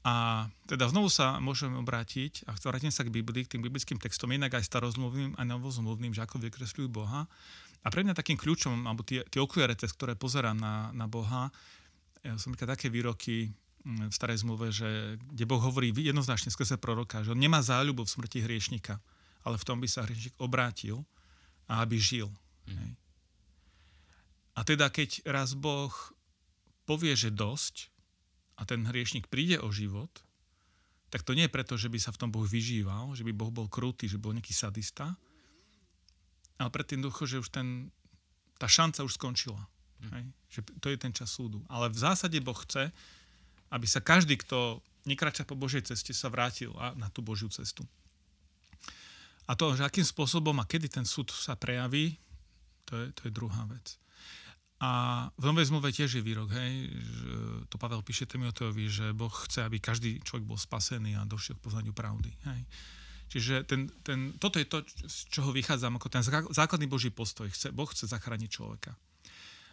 A 0.00 0.46
teda 0.64 0.88
znovu 0.88 1.12
sa 1.12 1.36
môžeme 1.44 1.76
obrátiť 1.76 2.48
a 2.48 2.56
vrátim 2.56 2.88
sa 2.88 3.04
k 3.04 3.12
Biblii, 3.12 3.44
k 3.44 3.58
tým 3.58 3.62
biblickým 3.66 4.00
textom, 4.00 4.32
inak 4.32 4.56
aj 4.56 4.64
starozmluvným, 4.64 5.36
aj 5.36 5.44
novozmluvným, 5.44 6.16
že 6.16 6.24
ako 6.24 6.40
vykresľujú 6.40 6.88
Boha. 6.88 7.28
A 7.84 7.86
pre 7.92 8.00
mňa 8.00 8.16
takým 8.16 8.40
kľúčom, 8.40 8.88
alebo 8.88 9.04
tie, 9.04 9.20
tie 9.28 9.40
okuliare, 9.40 9.76
cez 9.76 9.92
ktoré 9.92 10.16
pozerám 10.16 10.56
na, 10.56 10.88
na 10.96 11.04
Boha, 11.04 11.52
som 12.36 12.52
také 12.52 12.92
výroky 12.92 13.52
mm, 13.84 14.10
v 14.10 14.14
starej 14.14 14.44
zmluve, 14.44 14.68
že, 14.72 15.16
kde 15.20 15.44
Boh 15.48 15.60
hovorí 15.60 15.92
jednoznačne 15.92 16.52
skrze 16.52 16.76
proroka, 16.76 17.24
že 17.24 17.32
on 17.32 17.40
nemá 17.40 17.64
záľubu 17.64 18.04
v 18.04 18.12
smrti 18.12 18.44
hriešnika, 18.44 19.00
ale 19.44 19.56
v 19.56 19.66
tom 19.66 19.80
by 19.80 19.88
sa 19.88 20.04
hriešnik 20.04 20.36
obrátil 20.36 21.04
a 21.70 21.80
aby 21.80 21.96
žil. 21.96 22.28
Mm. 22.68 22.96
A 24.56 24.60
teda 24.66 24.92
keď 24.92 25.24
raz 25.24 25.56
Boh 25.56 25.92
povie, 26.84 27.16
že 27.16 27.32
dosť, 27.32 27.88
a 28.60 28.68
ten 28.68 28.84
hriešnik 28.84 29.32
príde 29.32 29.56
o 29.56 29.72
život, 29.72 30.12
tak 31.08 31.24
to 31.24 31.32
nie 31.32 31.48
je 31.48 31.54
preto, 31.56 31.80
že 31.80 31.88
by 31.88 31.96
sa 31.96 32.12
v 32.12 32.20
tom 32.20 32.30
Boh 32.30 32.44
vyžíval, 32.44 33.16
že 33.16 33.24
by 33.24 33.32
Boh 33.32 33.48
bol 33.48 33.66
krutý, 33.72 34.06
že 34.06 34.20
bol 34.20 34.36
nejaký 34.36 34.52
sadista, 34.52 35.16
ale 36.60 36.68
tým 36.84 37.00
ducho, 37.00 37.24
že 37.24 37.40
už 37.40 37.48
ten, 37.48 37.88
tá 38.60 38.68
šanca 38.68 39.00
už 39.08 39.16
skončila. 39.16 39.64
Hm. 40.00 40.10
Hej? 40.16 40.24
Že 40.50 40.60
to 40.80 40.86
je 40.90 40.98
ten 40.98 41.12
čas 41.12 41.30
súdu. 41.30 41.60
Ale 41.68 41.92
v 41.92 41.98
zásade 41.98 42.36
Boh 42.40 42.56
chce, 42.56 42.90
aby 43.70 43.86
sa 43.86 44.02
každý, 44.02 44.40
kto 44.40 44.82
nekrača 45.06 45.46
po 45.46 45.56
Božej 45.56 45.86
ceste, 45.88 46.12
sa 46.12 46.28
vrátil 46.28 46.74
na 46.98 47.08
tú 47.08 47.22
Božiu 47.22 47.48
cestu. 47.48 47.86
A 49.50 49.58
to, 49.58 49.74
že 49.74 49.82
akým 49.82 50.06
spôsobom 50.06 50.54
a 50.62 50.68
kedy 50.68 50.86
ten 50.86 51.06
súd 51.06 51.34
sa 51.34 51.58
prejaví, 51.58 52.14
to 52.86 52.94
je, 52.94 53.06
to 53.14 53.20
je 53.26 53.32
druhá 53.34 53.66
vec. 53.66 53.98
A 54.80 55.28
v 55.36 55.44
Novej 55.44 55.68
zmluve 55.68 55.92
tiež 55.92 56.08
je 56.08 56.22
výrok, 56.24 56.48
hej, 56.56 56.88
že 56.88 57.30
to 57.68 57.76
Pavel 57.76 58.00
píše 58.00 58.24
Timoteovi, 58.24 58.88
že 58.88 59.12
Boh 59.12 59.32
chce, 59.44 59.60
aby 59.60 59.76
každý 59.76 60.24
človek 60.24 60.48
bol 60.48 60.56
spasený 60.56 61.20
a 61.20 61.28
došiel 61.28 61.60
k 61.60 61.64
poznaniu 61.68 61.92
pravdy. 61.92 62.32
Hej. 62.48 62.60
Čiže 63.30 63.54
ten, 63.68 63.92
ten, 64.02 64.34
toto 64.40 64.56
je 64.56 64.66
to, 64.66 64.80
z 65.06 65.18
čoho 65.30 65.52
vychádzam, 65.52 66.00
ako 66.00 66.08
ten 66.08 66.24
základný 66.50 66.88
Boží 66.88 67.12
postoj. 67.12 67.46
Chce, 67.52 67.70
boh 67.70 67.86
chce 67.92 68.08
zachrániť 68.08 68.50
človeka. 68.50 68.96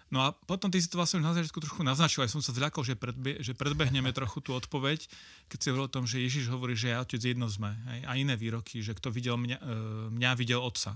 No 0.07 0.23
a 0.23 0.31
potom 0.31 0.71
ty 0.71 0.79
si 0.79 0.87
to 0.87 0.95
vlastne 0.95 1.19
na 1.19 1.35
začiatku 1.35 1.59
trochu 1.59 1.83
naznačil, 1.83 2.23
aj 2.23 2.31
som 2.31 2.39
sa 2.39 2.55
zľakol, 2.55 2.79
že, 2.87 2.95
predbe, 2.95 3.43
že 3.43 3.51
predbehneme 3.51 4.15
trochu 4.15 4.39
tú 4.39 4.55
odpoveď, 4.55 5.03
keď 5.51 5.57
si 5.59 5.67
hovoril 5.67 5.91
o 5.91 5.95
tom, 5.99 6.07
že 6.07 6.23
Ježiš 6.23 6.47
hovorí, 6.47 6.79
že 6.79 6.95
ja 6.95 7.03
otec 7.03 7.19
jedno 7.19 7.51
sme. 7.51 7.75
Hej? 7.91 7.99
A 8.07 8.11
iné 8.15 8.39
výroky, 8.39 8.79
že 8.79 8.95
kto 8.95 9.11
videl 9.11 9.35
mňa, 9.35 9.57
e, 9.59 9.73
mňa 10.15 10.31
videl 10.39 10.63
otca. 10.63 10.95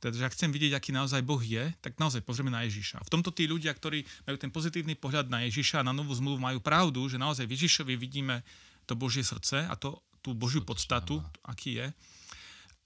Teda, 0.00 0.16
že 0.16 0.24
ak 0.26 0.34
chcem 0.34 0.50
vidieť, 0.50 0.72
aký 0.74 0.90
naozaj 0.96 1.20
Boh 1.22 1.38
je, 1.38 1.70
tak 1.84 2.00
naozaj 2.00 2.24
pozrieme 2.24 2.50
na 2.50 2.64
Ježiša. 2.64 3.04
V 3.04 3.12
tomto 3.12 3.30
tí 3.30 3.44
ľudia, 3.44 3.70
ktorí 3.70 4.02
majú 4.26 4.36
ten 4.40 4.50
pozitívny 4.50 4.96
pohľad 4.96 5.28
na 5.28 5.44
Ježiša 5.46 5.84
a 5.84 5.86
na 5.86 5.92
novú 5.92 6.10
zmluvu, 6.16 6.40
majú 6.40 6.58
pravdu, 6.58 7.04
že 7.06 7.20
naozaj 7.20 7.44
v 7.46 7.54
Ježišovi 7.54 7.94
vidíme 8.00 8.42
to 8.88 8.96
Božie 8.96 9.22
srdce 9.22 9.62
a 9.62 9.74
to, 9.76 10.02
tú 10.24 10.34
Božiu 10.34 10.64
podstatu, 10.64 11.22
aký 11.44 11.84
je. 11.84 11.86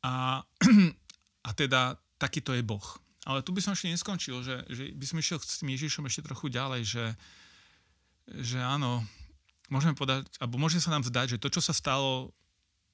A, 0.05 0.45
a 1.49 1.51
teda 1.57 1.97
takýto 2.21 2.53
je 2.53 2.61
Boh. 2.61 2.85
Ale 3.27 3.43
tu 3.43 3.51
by 3.51 3.59
som 3.59 3.75
ešte 3.75 3.91
neskončil, 3.91 4.39
že, 4.47 4.63
že 4.71 4.95
by 4.95 5.05
som 5.05 5.19
išiel 5.19 5.43
s 5.43 5.59
tým 5.59 5.75
Ježišom 5.75 6.07
ešte 6.07 6.23
trochu 6.31 6.47
ďalej, 6.47 6.83
že, 6.87 7.05
že 8.39 8.63
áno, 8.63 9.03
môžeme 9.67 9.99
povedať, 9.99 10.31
alebo 10.39 10.63
môže 10.63 10.79
sa 10.79 10.95
nám 10.95 11.03
zdať, 11.03 11.35
že 11.35 11.43
to, 11.43 11.51
čo 11.51 11.59
sa 11.59 11.75
stalo, 11.75 12.31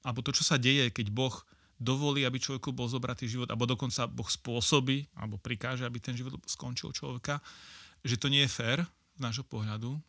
alebo 0.01 0.25
to, 0.25 0.33
čo 0.33 0.41
sa 0.41 0.57
deje, 0.57 0.89
keď 0.89 1.13
Boh 1.13 1.37
dovolí, 1.77 2.25
aby 2.25 2.41
človeku 2.41 2.73
bol 2.73 2.89
zobratý 2.89 3.29
život, 3.29 3.45
alebo 3.53 3.69
dokonca 3.69 4.09
Boh 4.09 4.25
spôsobí, 4.25 5.05
alebo 5.13 5.37
prikáže, 5.37 5.85
aby 5.85 6.01
ten 6.01 6.17
život 6.17 6.33
skončil 6.49 6.89
človeka, 6.97 7.37
že 8.01 8.17
to 8.17 8.25
nie 8.25 8.41
je 8.49 8.51
fér 8.51 8.79
z 9.13 9.19
nášho 9.21 9.45
pohľadu. 9.45 10.01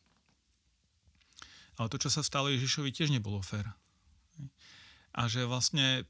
Ale 1.77 1.91
to, 1.91 2.01
čo 2.01 2.09
sa 2.09 2.25
stalo 2.25 2.49
Ježišovi, 2.49 2.95
tiež 2.95 3.11
nebolo 3.13 3.45
fér. 3.45 3.67
A 5.15 5.29
že 5.29 5.45
vlastne 5.45 6.07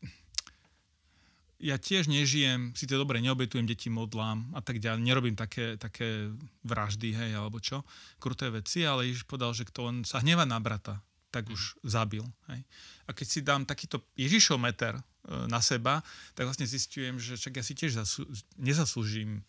ja 1.62 1.76
tiež 1.78 2.10
nežijem, 2.10 2.74
si 2.74 2.84
to 2.84 2.98
dobre, 2.98 3.22
neobetujem 3.22 3.64
deti, 3.64 3.86
modlám 3.88 4.50
a 4.52 4.60
tak 4.60 4.82
ďalej, 4.82 5.00
nerobím 5.06 5.36
také, 5.38 5.78
také 5.78 6.30
vraždy, 6.66 7.14
hej, 7.14 7.30
alebo 7.38 7.62
čo, 7.62 7.86
kruté 8.18 8.50
veci, 8.50 8.82
ale 8.82 9.06
Ježiš 9.10 9.24
povedal, 9.24 9.54
že 9.54 9.68
kto 9.68 9.90
len 9.90 9.96
sa 10.02 10.18
hneva 10.18 10.42
na 10.42 10.58
brata, 10.58 10.98
tak 11.30 11.50
už 11.50 11.78
zabil. 11.82 12.22
Hej. 12.50 12.62
A 13.06 13.10
keď 13.10 13.26
si 13.26 13.40
dám 13.42 13.62
takýto 13.66 14.02
Ježišov 14.14 14.58
meter 14.58 14.94
e, 14.94 15.02
na 15.50 15.58
seba, 15.58 16.02
tak 16.38 16.46
vlastne 16.46 16.66
zistujem, 16.66 17.18
že 17.18 17.34
čak 17.34 17.58
ja 17.58 17.64
si 17.66 17.74
tiež 17.74 17.98
zasú, 17.98 18.22
nezaslúžim 18.54 19.42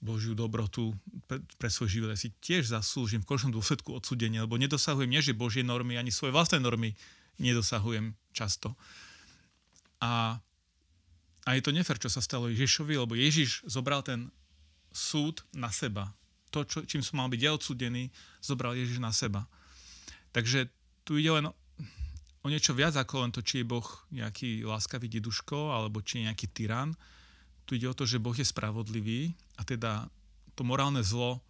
Božiu 0.00 0.32
dobrotu 0.32 0.96
pre, 1.28 1.44
pre 1.60 1.68
svoj 1.68 1.92
život. 1.92 2.08
Ja 2.08 2.16
si 2.16 2.32
tiež 2.40 2.72
zaslúžim 2.72 3.20
v 3.20 3.28
končnom 3.28 3.52
dôsledku 3.52 3.92
odsudenie, 3.92 4.40
lebo 4.40 4.56
nedosahujem 4.56 5.12
nie, 5.12 5.20
že 5.20 5.36
Božie 5.36 5.60
normy, 5.60 6.00
ani 6.00 6.08
svoje 6.08 6.32
vlastné 6.32 6.56
normy 6.56 6.96
nedosahujem 7.36 8.16
často. 8.32 8.72
A, 10.00 10.40
a 11.50 11.58
je 11.58 11.66
to 11.66 11.74
nefer, 11.74 11.98
čo 11.98 12.06
sa 12.06 12.22
stalo 12.22 12.46
Ježišovi, 12.46 12.94
lebo 12.94 13.18
Ježiš 13.18 13.66
zobral 13.66 14.06
ten 14.06 14.30
súd 14.94 15.42
na 15.50 15.74
seba. 15.74 16.14
To, 16.54 16.62
čo, 16.62 16.86
čím 16.86 17.02
som 17.02 17.18
mal 17.18 17.26
byť 17.26 17.42
ja 17.42 17.50
odsudený, 17.50 18.06
zobral 18.38 18.78
Ježiš 18.78 19.02
na 19.02 19.10
seba. 19.10 19.50
Takže 20.30 20.70
tu 21.02 21.18
ide 21.18 21.34
len 21.34 21.50
o 21.50 22.46
niečo 22.46 22.70
viac 22.70 22.94
ako 22.94 23.26
len 23.26 23.34
to, 23.34 23.42
či 23.42 23.62
je 23.62 23.66
Boh 23.66 23.86
nejaký 24.14 24.62
láskavý 24.62 25.10
deduško 25.10 25.74
alebo 25.74 25.98
či 26.06 26.22
je 26.22 26.30
nejaký 26.30 26.46
tyran. 26.54 26.94
Tu 27.66 27.82
ide 27.82 27.90
o 27.90 27.98
to, 27.98 28.06
že 28.06 28.22
Boh 28.22 28.34
je 28.34 28.46
spravodlivý 28.46 29.34
a 29.58 29.66
teda 29.66 30.06
to 30.54 30.62
morálne 30.62 31.02
zlo 31.02 31.42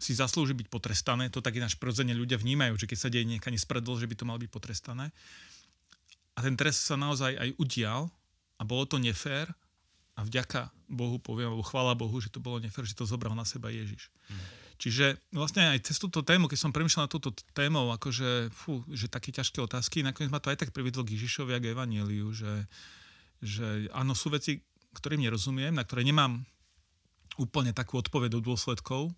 si 0.00 0.16
zaslúži 0.16 0.56
byť 0.56 0.72
potrestané. 0.72 1.28
To 1.28 1.44
tak 1.44 1.60
ináč 1.60 1.76
prirodzene 1.76 2.16
ľudia 2.16 2.40
vnímajú, 2.40 2.80
že 2.80 2.88
keď 2.88 2.98
sa 2.98 3.12
deje 3.12 3.28
nejaká 3.28 3.52
nespredlo, 3.52 4.00
že 4.00 4.08
by 4.08 4.16
to 4.16 4.24
malo 4.24 4.40
byť 4.40 4.48
potrestané. 4.48 5.12
A 6.34 6.40
ten 6.40 6.56
trest 6.56 6.88
sa 6.88 6.96
naozaj 6.96 7.36
aj 7.36 7.50
udial 7.60 8.08
a 8.64 8.66
bolo 8.66 8.88
to 8.88 8.96
nefér 8.96 9.52
a 10.16 10.24
vďaka 10.24 10.72
Bohu 10.88 11.20
poviem, 11.20 11.52
alebo 11.52 11.66
chvála 11.66 11.92
Bohu, 11.92 12.16
že 12.16 12.32
to 12.32 12.40
bolo 12.40 12.56
nefér, 12.56 12.88
že 12.88 12.96
to 12.96 13.04
zobral 13.04 13.36
na 13.36 13.44
seba 13.44 13.68
Ježiš. 13.68 14.08
Mm. 14.08 14.64
Čiže 14.74 15.06
vlastne 15.30 15.70
aj 15.70 15.86
cez 15.86 16.02
túto 16.02 16.24
tému, 16.24 16.50
keď 16.50 16.58
som 16.58 16.74
premyšľal 16.74 17.06
na 17.06 17.12
túto 17.12 17.30
tému, 17.54 17.94
akože, 17.94 18.50
fú, 18.50 18.82
že 18.90 19.06
také 19.06 19.30
ťažké 19.30 19.62
otázky, 19.62 20.02
nakoniec 20.02 20.34
ma 20.34 20.42
to 20.42 20.50
aj 20.50 20.66
tak 20.66 20.74
privedlo 20.74 21.06
k 21.06 21.14
Ježišovi 21.14 21.54
a 21.54 21.62
k 21.62 21.70
Evangeliu, 21.76 22.34
že, 22.34 22.66
že 23.38 23.86
áno, 23.94 24.16
sú 24.18 24.34
veci, 24.34 24.64
ktorým 24.98 25.22
nerozumiem, 25.22 25.74
na 25.74 25.86
ktoré 25.86 26.02
nemám 26.02 26.42
úplne 27.38 27.74
takú 27.74 27.98
odpoveď 27.98 28.38
do 28.38 28.40
dôsledkov, 28.42 29.10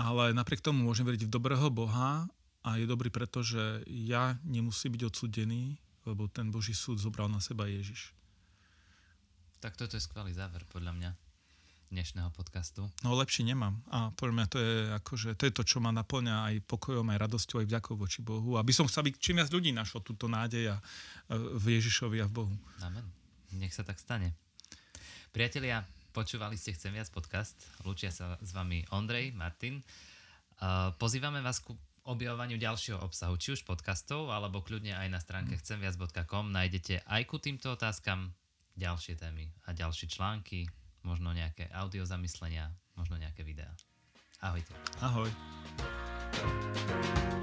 ale 0.00 0.32
napriek 0.32 0.64
tomu 0.64 0.88
môžem 0.88 1.04
veriť 1.04 1.28
v 1.28 1.32
dobrého 1.32 1.68
Boha 1.68 2.24
a 2.64 2.70
je 2.76 2.88
dobrý 2.88 3.12
preto, 3.12 3.44
že 3.44 3.84
ja 3.88 4.36
nemusím 4.44 4.96
byť 4.96 5.02
odsudený, 5.08 5.76
lebo 6.08 6.28
ten 6.28 6.48
Boží 6.48 6.72
súd 6.72 7.00
zobral 7.00 7.28
na 7.28 7.40
seba 7.40 7.68
Ježiš. 7.68 8.16
Tak 9.60 9.76
toto 9.76 9.92
je 9.92 10.00
skvelý 10.00 10.32
záver, 10.32 10.64
podľa 10.72 10.96
mňa 10.96 11.10
dnešného 11.92 12.32
podcastu? 12.32 12.88
No 13.04 13.12
lepšie 13.12 13.44
nemám. 13.44 13.76
A 13.92 14.08
podľa 14.16 14.34
mňa 14.40 14.46
to 14.48 14.56
je, 14.56 14.76
akože, 14.96 15.28
to 15.36 15.44
je 15.44 15.52
to, 15.52 15.62
čo 15.68 15.84
ma 15.84 15.92
naplňa 15.92 16.48
aj 16.48 16.54
pokojom, 16.64 17.04
aj 17.12 17.20
radosťou, 17.28 17.60
aj 17.60 17.68
vďakou 17.68 17.92
voči 18.00 18.24
Bohu. 18.24 18.56
Aby 18.56 18.72
som 18.72 18.88
chcel, 18.88 19.04
aby 19.04 19.12
čím 19.20 19.36
viac 19.36 19.52
ľudí 19.52 19.68
našlo 19.76 20.00
túto 20.00 20.32
nádej 20.32 20.72
a, 20.72 20.80
v 21.60 21.76
Ježišovi 21.76 22.24
a 22.24 22.26
v 22.32 22.32
Bohu. 22.40 22.54
Amen. 22.80 23.04
Nech 23.60 23.76
sa 23.76 23.84
tak 23.84 24.00
stane. 24.00 24.32
Priatelia, 25.28 25.84
počúvali 26.16 26.56
ste 26.56 26.72
Chcem 26.72 26.96
viac 26.96 27.12
podcast. 27.12 27.60
Lúčia 27.84 28.08
sa 28.08 28.40
s 28.40 28.56
vami 28.56 28.88
Ondrej, 28.96 29.36
Martin. 29.36 29.84
pozývame 30.96 31.44
vás 31.44 31.60
ku 31.60 31.76
objavovaniu 32.08 32.56
ďalšieho 32.56 33.04
obsahu, 33.04 33.36
či 33.36 33.52
už 33.52 33.68
podcastov, 33.68 34.32
alebo 34.32 34.64
kľudne 34.64 34.96
aj 34.96 35.08
na 35.12 35.20
stránke 35.20 35.52
mm. 35.52 35.60
chcemviac.com 35.60 36.48
nájdete 36.48 37.04
aj 37.04 37.22
ku 37.28 37.36
týmto 37.36 37.76
otázkam 37.76 38.32
ďalšie 38.80 39.20
témy 39.20 39.44
a 39.68 39.76
ďalšie 39.76 40.08
články, 40.08 40.64
možno 41.04 41.36
nejaké 41.36 41.68
audio 41.76 42.08
zamyslenia, 42.08 42.72
možno 42.96 43.20
nejaké 43.20 43.44
videá. 43.44 43.68
Ahojte. 44.40 44.72
Ahoj. 45.04 45.28
thank 46.30 47.39